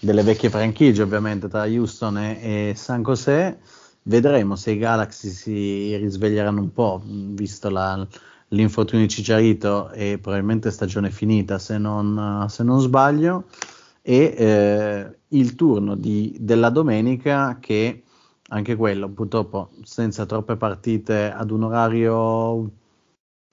delle, 0.00 0.22
vecchie 0.22 0.50
franchigie, 0.50 1.02
ovviamente 1.02 1.48
tra 1.48 1.64
Houston 1.64 2.18
e, 2.18 2.70
e 2.70 2.74
San 2.74 3.02
José. 3.02 3.58
Vedremo 4.02 4.54
se 4.56 4.72
i 4.72 4.78
Galaxy 4.78 5.30
si 5.30 5.96
risveglieranno 5.96 6.60
un 6.60 6.72
po', 6.72 7.02
visto 7.04 7.68
la, 7.70 8.06
l'infortunio 8.48 9.06
di 9.06 9.12
Cicciarito 9.12 9.90
e 9.90 10.18
probabilmente 10.20 10.70
stagione 10.70 11.10
finita 11.10 11.58
se 11.58 11.78
non, 11.78 12.46
se 12.48 12.62
non 12.62 12.80
sbaglio 12.80 13.46
e 14.02 14.34
eh, 14.36 15.16
il 15.28 15.54
turno 15.56 15.96
di, 15.96 16.36
della 16.38 16.70
domenica 16.70 17.58
che 17.60 18.04
anche 18.48 18.76
quello 18.76 19.08
purtroppo 19.08 19.70
senza 19.82 20.24
troppe 20.26 20.56
partite 20.56 21.32
ad 21.32 21.50
un 21.50 21.64
orario 21.64 22.70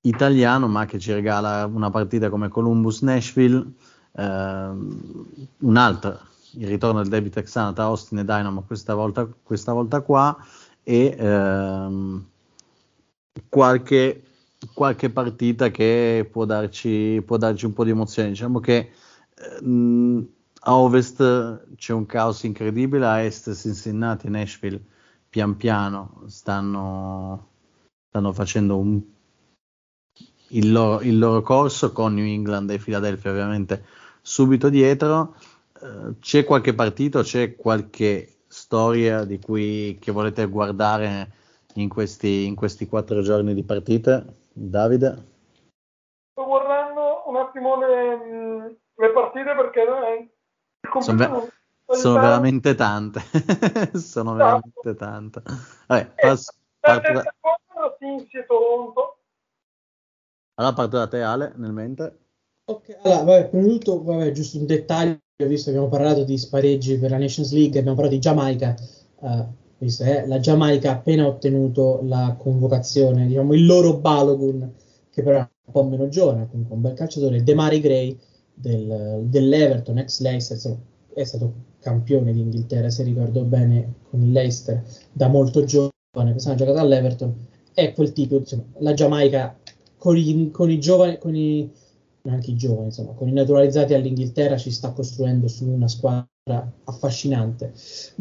italiano 0.06 0.68
ma 0.68 0.86
che 0.86 1.00
ci 1.00 1.12
regala 1.14 1.66
una 1.66 1.90
partita 1.90 2.30
come 2.30 2.48
Columbus 2.48 3.02
Nashville 3.02 3.66
eh, 4.16 4.72
un'altra 5.60 6.20
il 6.56 6.68
ritorno 6.68 7.02
del 7.02 7.10
debito 7.10 7.40
texano 7.40 7.74
tra 7.74 7.86
Austin 7.86 8.20
e 8.20 8.26
Dynamo 8.26 8.64
questa 8.64 8.94
volta, 8.94 9.28
questa 9.42 9.74
volta 9.74 10.02
qua 10.02 10.38
e 10.84 11.16
ehm, 11.18 12.26
qualche 13.50 14.24
qualche 14.74 15.10
partita 15.10 15.70
che 15.70 16.28
può 16.32 16.46
darci, 16.46 17.22
può 17.26 17.38
darci 17.38 17.66
un 17.66 17.74
po' 17.74 17.84
di 17.84 17.92
emozione. 17.92 18.30
Diciamo 18.30 18.60
che 18.60 18.92
eh, 19.36 20.28
a 20.66 20.76
ovest 20.76 21.76
c'è 21.76 21.94
un 21.94 22.06
caos 22.06 22.44
incredibile, 22.44 23.06
a 23.06 23.22
est 23.22 23.54
Cincinnati 23.54 24.28
e 24.28 24.30
Nashville 24.30 24.82
pian 25.30 25.58
piano 25.58 26.24
stanno, 26.28 27.50
stanno 28.08 28.32
facendo 28.34 28.78
un, 28.78 29.02
il, 30.54 30.72
loro, 30.72 31.02
il, 31.02 31.18
loro, 31.18 31.42
corso 31.42 31.92
con 31.92 32.14
New 32.14 32.26
England 32.26 32.70
e 32.70 32.78
Philadelphia 32.78 33.32
ovviamente 33.32 33.86
subito 34.22 34.70
dietro. 34.70 35.36
Eh, 35.82 36.20
c'è 36.20 36.44
qualche 36.44 36.74
partito, 36.74 37.22
c'è 37.22 37.56
qualche 37.56 38.42
storia 38.48 39.24
di 39.24 39.40
cui 39.40 39.98
che 40.00 40.12
volete 40.12 40.46
guardare 40.46 41.32
in 41.76 41.90
questi, 41.90 42.46
in 42.46 42.56
questi 42.56 42.88
quattro 42.88 43.22
giorni 43.22 43.54
di 43.54 43.64
partite? 43.64 44.26
Davide? 44.52 45.32
Sto 46.32 46.46
guardando 46.46 47.24
un 47.26 47.36
attimo 47.38 47.78
le, 47.80 48.78
le 48.96 49.10
partite 49.12 49.56
perché 49.56 49.82
eh, 49.82 50.30
sono, 51.02 51.18
ve- 51.18 51.96
sono 51.96 52.20
veramente 52.20 52.76
tante. 52.76 53.22
sono 53.98 54.36
esatto. 54.36 54.36
veramente 54.36 54.96
tante. 54.96 55.42
Vabbè, 55.88 56.12
passo, 56.16 56.54
parto 56.80 57.12
da... 57.12 57.24
Toronto. 58.48 59.18
Allora 60.56 60.74
parto 60.76 60.98
da 60.98 61.08
te 61.08 61.22
Ale, 61.22 61.54
nel 61.56 61.72
mente. 61.72 62.18
Ok, 62.66 62.98
allora, 63.02 63.24
vabbè, 63.24 63.50
prima 63.50 63.66
di 63.66 63.70
tutto, 63.80 64.04
vabbè, 64.04 64.32
giusto 64.32 64.58
un 64.60 64.66
dettaglio, 64.66 65.18
visto 65.48 65.72
che 65.72 65.78
abbiamo 65.78 65.90
parlato 65.90 66.24
di 66.24 66.38
spareggi 66.38 66.98
per 66.98 67.10
la 67.10 67.18
Nations 67.18 67.52
League, 67.52 67.80
abbiamo 67.80 67.96
parlato 67.96 68.16
di 68.16 68.22
Giamaica, 68.22 68.76
uh, 69.20 69.46
visto 69.80 70.04
che 70.04 70.26
la 70.28 70.40
Giamaica 70.40 70.92
ha 70.92 70.94
appena 70.94 71.26
ottenuto 71.26 72.02
la 72.04 72.36
convocazione, 72.38 73.26
diciamo 73.26 73.54
il 73.54 73.66
loro 73.66 73.98
Balogun, 73.98 74.74
che 75.10 75.24
però 75.24 75.40
è 75.40 75.50
un 75.66 75.74
po' 75.74 75.84
meno 75.84 76.08
giovane, 76.08 76.48
comunque 76.50 76.76
un 76.76 76.82
bel 76.82 76.94
calciatore, 76.94 77.44
Demari 77.44 77.82
Gray 77.82 78.18
del, 78.54 79.22
dell'Everton, 79.24 79.98
ex 79.98 80.20
Leicester, 80.22 80.78
è 81.14 81.24
stato 81.24 81.54
campione 81.80 82.32
d'Inghilterra, 82.32 82.90
se 82.90 83.04
ricordo 83.04 83.44
bene, 83.44 83.94
con 84.10 84.22
il 84.22 84.32
Leicester 84.32 84.84
da 85.12 85.28
molto 85.28 85.64
giovane, 85.64 86.32
quest'anno 86.32 86.56
ha 86.56 86.58
giocato 86.60 86.78
all'Everton, 86.80 87.36
è 87.74 87.92
quel 87.92 88.14
tipo, 88.14 88.38
insomma, 88.38 88.64
la 88.78 88.94
Giamaica 88.94 89.58
con 90.04 90.18
i, 90.18 90.52
con 90.52 90.70
i 90.70 90.82
giovani, 90.82 91.18
con 91.18 91.34
i, 91.34 91.72
anche 92.24 92.52
i 92.52 92.58
giovani, 92.58 92.88
insomma, 92.88 93.14
con 93.14 93.30
i 93.30 93.32
naturalizzati 93.32 93.94
all'Inghilterra 93.94 94.58
ci 94.58 94.70
sta 94.70 94.92
costruendo 94.92 95.48
su 95.48 95.66
una 95.66 95.88
squadra 95.88 96.70
affascinante. 96.84 97.72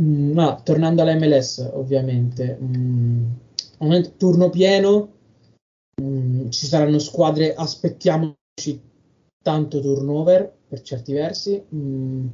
Mm, 0.01 0.31
ma 0.31 0.61
tornando 0.63 1.03
all'MLS, 1.03 1.71
ovviamente, 1.73 2.57
mm, 2.63 3.31
turno 4.17 4.49
pieno, 4.49 5.09
mm, 6.01 6.51
ci 6.51 6.67
saranno 6.67 7.01
squadre, 7.01 7.53
aspettiamoci 7.53 8.81
tanto 9.43 9.81
turnover 9.81 10.55
per 10.69 10.83
certi 10.83 11.13
versi. 11.13 11.61
Mm, 11.75 12.27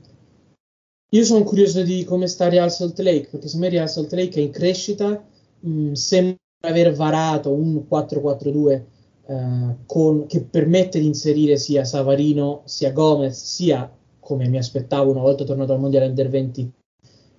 io 1.08 1.24
sono 1.24 1.42
curioso 1.42 1.82
di 1.82 2.04
come 2.04 2.26
sta 2.26 2.50
Real 2.50 2.70
Salt 2.70 2.98
Lake, 2.98 3.28
perché 3.30 3.46
secondo 3.46 3.66
me 3.66 3.72
Real 3.72 3.88
Salt 3.88 4.12
Lake 4.12 4.40
è 4.40 4.42
in 4.42 4.50
crescita, 4.50 5.26
mm, 5.66 5.92
sembra 5.94 6.36
aver 6.66 6.92
varato 6.92 7.50
un 7.50 7.86
4-4-2 7.88 8.96
eh, 9.30 9.76
con, 9.84 10.24
che 10.26 10.40
permette 10.40 10.98
di 10.98 11.06
inserire 11.06 11.58
sia 11.58 11.84
Savarino, 11.84 12.62
sia 12.64 12.92
Gomez, 12.92 13.38
sia 13.42 13.92
come 14.18 14.48
mi 14.48 14.56
aspettavo 14.56 15.10
una 15.10 15.20
volta 15.20 15.44
tornato 15.44 15.74
al 15.74 15.80
mondiale 15.80 16.06
under 16.06 16.28
20 16.30 16.72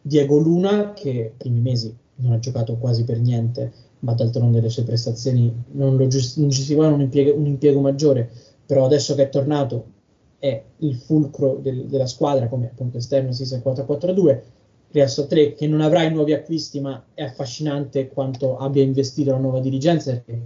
Diego 0.02 0.38
Luna 0.38 0.94
che 0.94 1.10
i 1.10 1.32
primi 1.36 1.62
mesi 1.62 1.96
non 2.18 2.34
ha 2.34 2.40
giocato 2.40 2.78
quasi 2.78 3.04
per 3.04 3.20
niente 3.20 3.72
ma 4.00 4.14
d'altronde 4.14 4.62
le 4.62 4.70
sue 4.70 4.84
prestazioni 4.84 5.52
non, 5.72 5.98
lo 5.98 6.08
giust- 6.08 6.38
non 6.38 6.52
un 6.94 7.10
un 7.36 7.46
impiego 7.48 7.80
maggiore. 7.82 8.30
Però 8.66 8.86
adesso 8.86 9.16
che 9.16 9.24
è 9.24 9.30
tornato 9.30 9.86
è 10.38 10.64
il 10.78 10.96
fulcro 10.96 11.58
del, 11.62 11.88
della 11.88 12.06
squadra 12.06 12.48
come 12.48 12.68
appunto 12.68 12.98
esterno 12.98 13.32
si 13.32 13.44
4-4-2 13.44 14.42
Real 14.92 15.28
3 15.28 15.54
che 15.54 15.68
non 15.68 15.82
avrà 15.82 16.04
i 16.04 16.14
nuovi 16.14 16.34
acquisti 16.34 16.80
ma 16.80 17.04
è 17.14 17.24
affascinante 17.24 18.08
quanto 18.08 18.58
abbia 18.58 18.82
investito 18.82 19.32
la 19.32 19.38
nuova 19.38 19.60
dirigenza 19.60 20.12
perché 20.12 20.40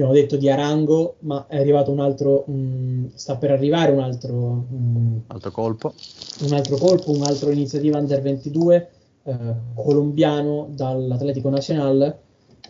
abbiamo 0.00 0.12
detto 0.12 0.36
di 0.36 0.48
Arango, 0.48 1.16
ma 1.20 1.46
è 1.46 1.58
arrivato 1.58 1.90
un 1.90 2.00
altro, 2.00 2.44
mh, 2.46 3.10
sta 3.14 3.36
per 3.36 3.50
arrivare 3.50 3.92
un 3.92 4.00
altro, 4.00 4.66
mh, 4.68 5.22
altro 5.26 5.50
colpo, 5.50 5.94
un 6.42 6.52
altro 6.52 6.76
colpo, 6.76 7.10
un'altra 7.12 7.52
iniziativa 7.52 7.98
under 7.98 8.22
22 8.22 8.90
eh, 9.24 9.34
colombiano 9.74 10.68
dall'Atletico 10.70 11.50
Nacional, 11.50 12.18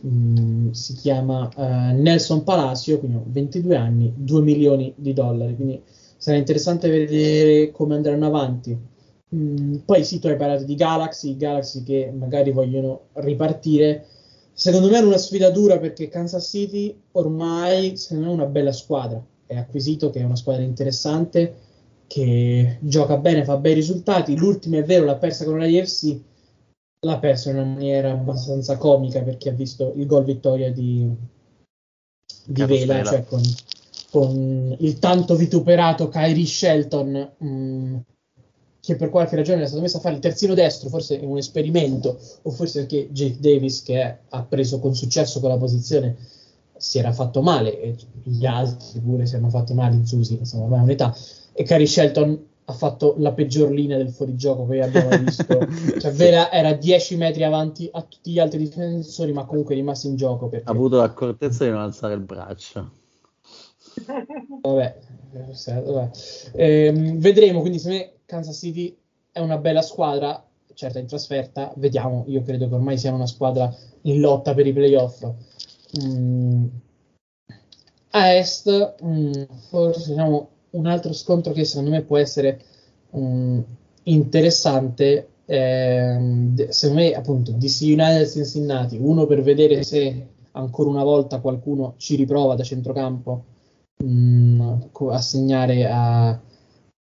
mh, 0.00 0.70
si 0.70 0.94
chiama 0.94 1.48
eh, 1.56 1.92
Nelson 1.92 2.42
Palacio, 2.42 2.98
quindi 2.98 3.20
22 3.26 3.76
anni, 3.76 4.12
2 4.16 4.40
milioni 4.42 4.92
di 4.96 5.12
dollari, 5.12 5.54
quindi 5.54 5.80
sarà 6.16 6.36
interessante 6.36 6.88
vedere 6.90 7.70
come 7.70 7.94
andranno 7.94 8.26
avanti. 8.26 8.76
poi 9.84 10.04
sì, 10.04 10.18
tu 10.18 10.26
hai 10.26 10.36
parlato 10.36 10.64
di 10.64 10.74
Galaxy, 10.74 11.36
Galaxy 11.36 11.84
che 11.84 12.12
magari 12.12 12.50
vogliono 12.50 13.02
ripartire 13.12 14.04
secondo 14.52 14.88
me 14.88 14.98
è 14.98 15.02
una 15.02 15.18
sfida 15.18 15.50
dura 15.50 15.78
perché 15.78 16.08
Kansas 16.08 16.48
City 16.48 16.98
ormai 17.12 17.96
secondo 17.96 18.24
me 18.24 18.30
è 18.30 18.34
una 18.34 18.46
bella 18.46 18.72
squadra, 18.72 19.22
è 19.46 19.56
acquisito 19.56 20.10
che 20.10 20.20
è 20.20 20.24
una 20.24 20.36
squadra 20.36 20.62
interessante, 20.62 21.54
che 22.06 22.78
gioca 22.80 23.16
bene, 23.16 23.44
fa 23.44 23.56
bei 23.56 23.74
risultati, 23.74 24.36
l'ultima 24.36 24.78
è 24.78 24.84
vero 24.84 25.04
l'ha 25.04 25.16
persa 25.16 25.44
con 25.44 25.58
la 25.58 25.66
IFC, 25.66 26.20
l'ha 27.06 27.18
persa 27.18 27.50
in 27.50 27.56
una 27.56 27.64
maniera 27.66 28.10
abbastanza 28.10 28.76
comica 28.76 29.22
per 29.22 29.36
chi 29.36 29.48
ha 29.48 29.52
visto 29.52 29.92
il 29.94 30.06
gol 30.06 30.24
vittoria 30.24 30.72
di, 30.72 31.08
di 32.44 32.64
Vela, 32.64 33.04
cioè 33.04 33.24
con, 33.24 33.40
con, 34.10 34.76
il 34.78 34.98
tanto 34.98 35.36
vituperato 35.36 36.08
Kyrie 36.08 36.46
Shelton 36.46 37.32
mh, 37.38 37.46
mm, 37.46 37.96
che 38.80 38.96
per 38.96 39.10
qualche 39.10 39.36
ragione 39.36 39.58
era 39.58 39.66
stato 39.66 39.82
messo 39.82 39.98
a 39.98 40.00
fare 40.00 40.14
il 40.14 40.20
terzino 40.20 40.54
destro, 40.54 40.88
forse 40.88 41.14
in 41.14 41.28
un 41.28 41.36
esperimento, 41.36 42.18
o 42.42 42.50
forse 42.50 42.80
perché 42.80 43.10
Jake 43.12 43.38
Davis, 43.38 43.82
che 43.82 44.00
è, 44.00 44.18
ha 44.30 44.42
preso 44.42 44.80
con 44.80 44.94
successo 44.94 45.40
quella 45.40 45.58
posizione, 45.58 46.16
si 46.76 46.98
era 46.98 47.12
fatto 47.12 47.42
male, 47.42 47.78
e 47.80 47.96
gli 48.22 48.46
altri 48.46 49.00
pure 49.00 49.26
si 49.26 49.34
erano 49.34 49.50
fatti 49.50 49.74
male, 49.74 49.96
in 49.96 50.06
Zusi, 50.06 50.38
insomma, 50.38 50.64
ormai 50.64 50.80
è 50.80 50.82
un'età, 50.82 51.14
e 51.52 51.62
Cary 51.62 51.86
Shelton 51.86 52.48
ha 52.64 52.72
fatto 52.72 53.16
la 53.18 53.32
peggior 53.32 53.70
linea 53.70 53.96
del 53.96 54.10
fuorigioco 54.10 54.66
che 54.66 54.80
abbiamo 54.80 55.16
visto, 55.18 55.58
cioè 55.98 56.12
Vera 56.12 56.50
era 56.50 56.72
10 56.72 57.16
metri 57.16 57.42
avanti 57.42 57.88
a 57.92 58.00
tutti 58.02 58.30
gli 58.30 58.38
altri 58.38 58.58
difensori, 58.58 59.32
ma 59.32 59.44
comunque 59.44 59.74
è 59.74 59.76
rimasto 59.76 60.06
in 60.06 60.16
gioco. 60.16 60.48
Perché... 60.48 60.68
Ha 60.68 60.72
avuto 60.72 60.96
l'accortezza 60.96 61.64
di 61.64 61.70
non 61.70 61.80
alzare 61.80 62.14
il 62.14 62.20
braccio. 62.20 62.92
Vabbè, 64.62 64.98
vabbè. 65.64 66.10
Eh, 66.52 66.92
vedremo, 67.16 67.60
quindi 67.60 67.78
se 67.78 67.88
me 67.88 68.12
Kansas 68.30 68.56
City 68.56 68.96
è 69.32 69.40
una 69.40 69.58
bella 69.58 69.82
squadra, 69.82 70.40
certo 70.74 70.98
in 70.98 71.06
trasferta, 71.06 71.72
vediamo, 71.76 72.24
io 72.28 72.42
credo 72.42 72.68
che 72.68 72.74
ormai 72.74 72.96
sia 72.96 73.12
una 73.12 73.26
squadra 73.26 73.74
in 74.02 74.20
lotta 74.20 74.54
per 74.54 74.68
i 74.68 74.72
playoff. 74.72 75.28
Mm. 76.00 76.66
A 78.10 78.34
est, 78.34 78.94
mm, 79.04 79.32
forse 79.68 80.10
diciamo, 80.10 80.48
un 80.70 80.86
altro 80.86 81.12
scontro 81.12 81.52
che 81.52 81.64
secondo 81.64 81.90
me 81.90 82.02
può 82.02 82.18
essere 82.18 82.62
um, 83.10 83.64
interessante, 84.04 85.28
eh, 85.46 86.66
secondo 86.68 87.02
me 87.02 87.12
appunto 87.12 87.50
DC 87.50 87.80
United 87.82 88.28
Cincinnati, 88.28 88.96
uno 88.96 89.26
per 89.26 89.42
vedere 89.42 89.82
se 89.82 90.28
ancora 90.52 90.88
una 90.88 91.04
volta 91.04 91.40
qualcuno 91.40 91.94
ci 91.96 92.14
riprova 92.14 92.54
da 92.54 92.62
centrocampo 92.62 93.44
um, 94.04 94.88
a 95.10 95.20
segnare 95.20 95.88
a 95.88 96.40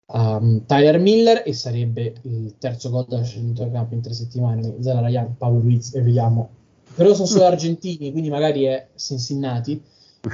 um, 0.07 0.65
Tyler 0.67 0.99
Miller 0.99 1.43
e 1.45 1.53
sarebbe 1.53 2.15
il 2.23 2.55
terzo 2.59 2.91
gol 2.91 3.07
da 3.09 3.23
centrocampo 3.23 3.95
in 3.95 4.03
tre 4.03 4.13
settimane 4.13 4.77
Zara 4.81 5.07
Ryan, 5.07 5.37
Paolo 5.37 5.61
Ruiz 5.61 5.95
e 5.95 6.03
vediamo 6.03 6.51
però 6.95 7.15
sono 7.15 7.27
solo 7.27 7.45
argentini 7.47 8.11
quindi 8.11 8.29
magari 8.29 8.65
è 8.65 8.89
Cincinnati 8.97 9.81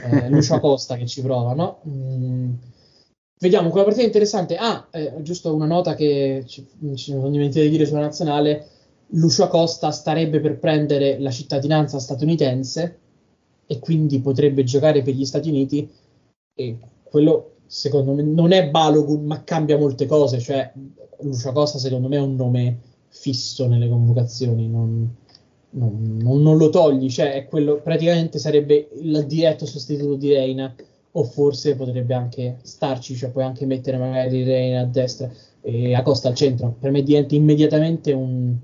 eh, 0.05 0.29
Lucio 0.29 0.55
Acosta 0.55 0.97
che 0.97 1.07
ci 1.07 1.23
prova 1.23 1.55
no? 1.55 1.81
Mm, 1.89 2.53
vediamo 3.41 3.71
quella 3.71 3.85
partita 3.85 4.07
interessante 4.07 4.57
ah 4.57 4.89
eh, 4.91 5.15
giusto 5.23 5.55
una 5.55 5.67
nota 5.67 5.95
che 5.95 6.45
ci, 6.47 6.67
ci 6.95 7.13
sono 7.13 7.31
dimenticato 7.31 7.65
di 7.65 7.71
dire 7.71 7.87
sulla 7.87 8.01
nazionale 8.01 8.67
Lucio 9.15 9.45
Acosta 9.45 9.91
starebbe 9.91 10.41
per 10.41 10.59
prendere 10.59 11.19
la 11.19 11.31
cittadinanza 11.31 11.99
statunitense 11.99 12.99
e 13.67 13.79
quindi 13.79 14.21
potrebbe 14.21 14.65
giocare 14.65 15.03
per 15.03 15.15
gli 15.15 15.25
Stati 15.25 15.49
Uniti 15.49 15.89
e 16.55 16.79
quello 17.03 17.50
secondo 17.71 18.15
me 18.15 18.23
non 18.23 18.51
è 18.51 18.69
Balogun, 18.69 19.25
ma 19.25 19.45
cambia 19.45 19.79
molte 19.79 20.07
cose. 20.07 20.41
Cioè, 20.41 20.73
Lucia 21.21 21.53
Costa, 21.53 21.79
secondo 21.79 22.09
me, 22.09 22.17
è 22.17 22.21
un 22.21 22.35
nome 22.35 22.81
fisso 23.09 23.69
nelle 23.69 23.89
convocazioni. 23.89 24.69
Non, 24.69 25.15
non, 25.71 26.17
non, 26.21 26.43
non, 26.43 26.57
lo 26.57 26.69
togli, 26.69 27.09
cioè 27.09 27.47
quello 27.49 27.81
praticamente 27.81 28.41
sarebbe 28.41 28.89
il 29.01 29.25
diretto 29.27 29.67
sostituto 29.67 30.17
di 30.17 30.33
Reina. 30.33 30.75
O 31.13 31.25
forse 31.25 31.75
potrebbe 31.75 32.15
anche 32.15 32.59
starci, 32.63 33.17
cioè 33.17 33.31
puoi 33.31 33.43
anche 33.45 33.67
mettere 33.67 33.97
magari 33.97 34.45
Reina 34.45 34.81
a 34.81 34.85
destra 34.85 35.31
e 35.61 35.95
Acosta 35.95 36.29
al 36.29 36.35
centro. 36.35 36.75
Per 36.79 36.91
me 36.91 37.03
diventa 37.03 37.35
immediatamente 37.35 38.13
un, 38.13 38.57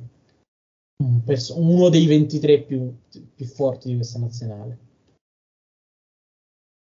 un 1.04 1.22
perso- 1.24 1.58
uno 1.60 1.88
dei 1.88 2.06
23 2.06 2.60
più, 2.62 2.92
più 3.34 3.46
forti 3.46 3.88
di 3.88 3.96
questa 3.96 4.18
nazionale. 4.18 4.78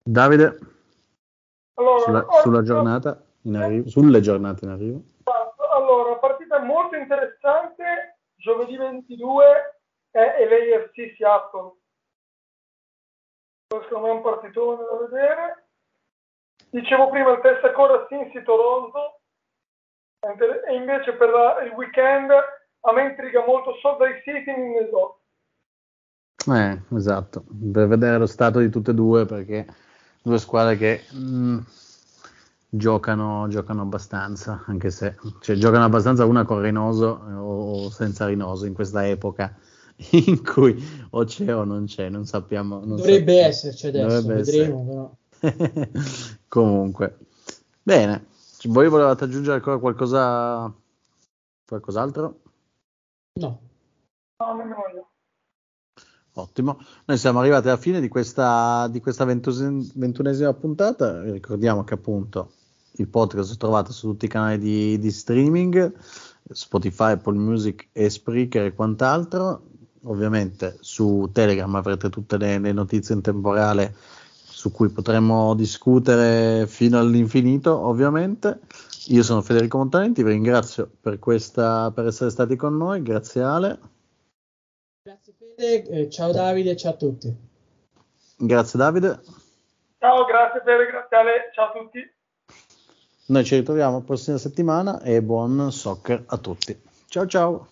Davide? 0.08 0.58
Allora, 1.74 2.00
sulla, 2.00 2.26
sulla 2.42 2.62
giornata 2.62 3.22
in 3.42 3.56
arrivo, 3.56 3.88
sulle 3.88 4.20
giornate 4.20 4.64
in 4.64 4.70
arrivo. 4.70 5.02
Allora, 5.72 6.16
partita 6.16 6.58
molto 6.60 6.96
interessante, 6.96 8.18
giovedì 8.36 8.76
22 8.76 9.80
è 10.10 10.18
l'AFC 10.18 11.16
Seattle. 11.16 11.72
Secondo 13.68 14.06
me 14.06 14.12
è 14.12 14.16
un 14.16 14.22
partitone 14.22 14.82
da 14.84 15.06
vedere. 15.06 15.66
Dicevo 16.70 17.08
prima 17.08 17.32
il 17.32 17.40
test 17.40 17.64
ancora 17.64 18.06
Cincy 18.08 18.42
Toronto 18.42 19.20
e 20.20 20.74
invece 20.74 21.14
per 21.14 21.30
la, 21.30 21.62
il 21.62 21.72
weekend 21.72 22.30
a 22.30 22.92
me 22.92 23.02
intriga 23.02 23.44
molto 23.44 23.74
Salt 23.80 24.00
Lake 24.00 24.22
City 24.22 24.50
in 24.50 24.60
Minnesota. 24.60 25.18
Eh, 26.54 26.96
esatto, 26.96 27.44
per 27.72 27.86
vedere 27.88 28.18
lo 28.18 28.26
stato 28.26 28.58
di 28.58 28.68
tutte 28.68 28.90
e 28.90 28.94
due 28.94 29.24
perché 29.26 29.66
due 30.22 30.38
squadre 30.38 30.76
che 30.76 31.02
mh, 31.10 31.18
mm, 31.18 31.58
giocano, 32.68 33.46
giocano, 33.48 33.82
abbastanza, 33.82 34.62
anche 34.66 34.90
se 34.90 35.16
cioè, 35.40 35.56
giocano 35.56 35.84
abbastanza 35.84 36.24
una 36.24 36.44
con 36.44 36.60
Reynoso 36.60 37.06
o, 37.06 37.90
senza 37.90 38.24
Reynoso 38.24 38.64
in 38.66 38.72
questa 38.72 39.06
epoca 39.06 39.54
in 40.12 40.42
cui 40.42 40.82
o 41.10 41.24
c'è 41.24 41.54
o 41.54 41.64
non 41.64 41.84
c'è, 41.84 42.08
non 42.08 42.24
sappiamo. 42.24 42.78
Non 42.78 42.96
Dovrebbe 42.96 43.18
sappiamo. 43.18 43.48
esserci 43.48 43.86
adesso, 43.88 44.06
Dovrebbe 44.06 44.34
vedremo 44.42 45.18
essere. 45.40 45.90
Comunque, 46.48 47.18
bene, 47.82 48.26
voi 48.64 48.88
volevate 48.88 49.24
aggiungere 49.24 49.56
ancora 49.56 49.78
qualcosa, 49.78 50.72
qualcos'altro? 51.66 52.40
No. 53.34 53.60
No, 54.38 54.54
non 54.54 54.68
voglio. 54.68 55.11
Ottimo, 56.34 56.78
noi 57.04 57.18
siamo 57.18 57.40
arrivati 57.40 57.68
alla 57.68 57.76
fine 57.76 58.00
di 58.00 58.08
questa, 58.08 58.88
di 58.88 59.00
questa 59.00 59.26
ventunesima 59.26 60.54
puntata. 60.54 61.22
Ricordiamo 61.22 61.84
che 61.84 61.94
appunto 61.94 62.52
il 62.92 63.08
podcast 63.08 63.50
lo 63.50 63.56
trovate 63.56 63.92
su 63.92 64.08
tutti 64.08 64.24
i 64.24 64.28
canali 64.28 64.58
di, 64.58 64.98
di 64.98 65.10
streaming, 65.10 65.92
Spotify, 66.50 67.12
Apple 67.12 67.36
Music 67.36 67.88
e 67.92 68.08
Spreaker 68.08 68.64
e 68.64 68.74
quant'altro. 68.74 69.64
Ovviamente 70.04 70.78
su 70.80 71.28
Telegram 71.32 71.74
avrete 71.74 72.08
tutte 72.08 72.38
le, 72.38 72.58
le 72.58 72.72
notizie 72.72 73.14
in 73.14 73.20
temporale 73.20 73.94
su 74.62 74.72
cui 74.72 74.88
potremo 74.88 75.54
discutere 75.54 76.66
fino 76.66 76.98
all'infinito, 76.98 77.76
ovviamente. 77.76 78.60
Io 79.08 79.22
sono 79.22 79.42
Federico 79.42 79.76
Montanenti, 79.76 80.22
vi 80.22 80.30
ringrazio 80.30 80.88
per, 80.98 81.18
questa, 81.18 81.90
per 81.90 82.06
essere 82.06 82.30
stati 82.30 82.56
con 82.56 82.76
noi, 82.76 83.02
grazie 83.02 83.42
Ale. 83.42 83.78
Eh, 85.64 86.08
ciao 86.10 86.32
Davide, 86.32 86.76
ciao 86.76 86.92
a 86.92 86.96
tutti. 86.96 87.32
Grazie 88.36 88.78
Davide. 88.80 89.20
Ciao, 90.00 90.24
grazie 90.24 90.60
Fede, 90.64 90.86
grazie 90.86 91.16
Ale, 91.16 91.50
ciao 91.54 91.66
a 91.66 91.78
tutti. 91.78 92.12
Noi 93.26 93.44
ci 93.44 93.54
ritroviamo 93.54 93.98
la 93.98 94.04
prossima 94.04 94.38
settimana 94.38 95.00
e 95.02 95.22
buon 95.22 95.70
soccer 95.70 96.24
a 96.26 96.36
tutti. 96.38 96.76
Ciao 97.06 97.26
ciao. 97.26 97.71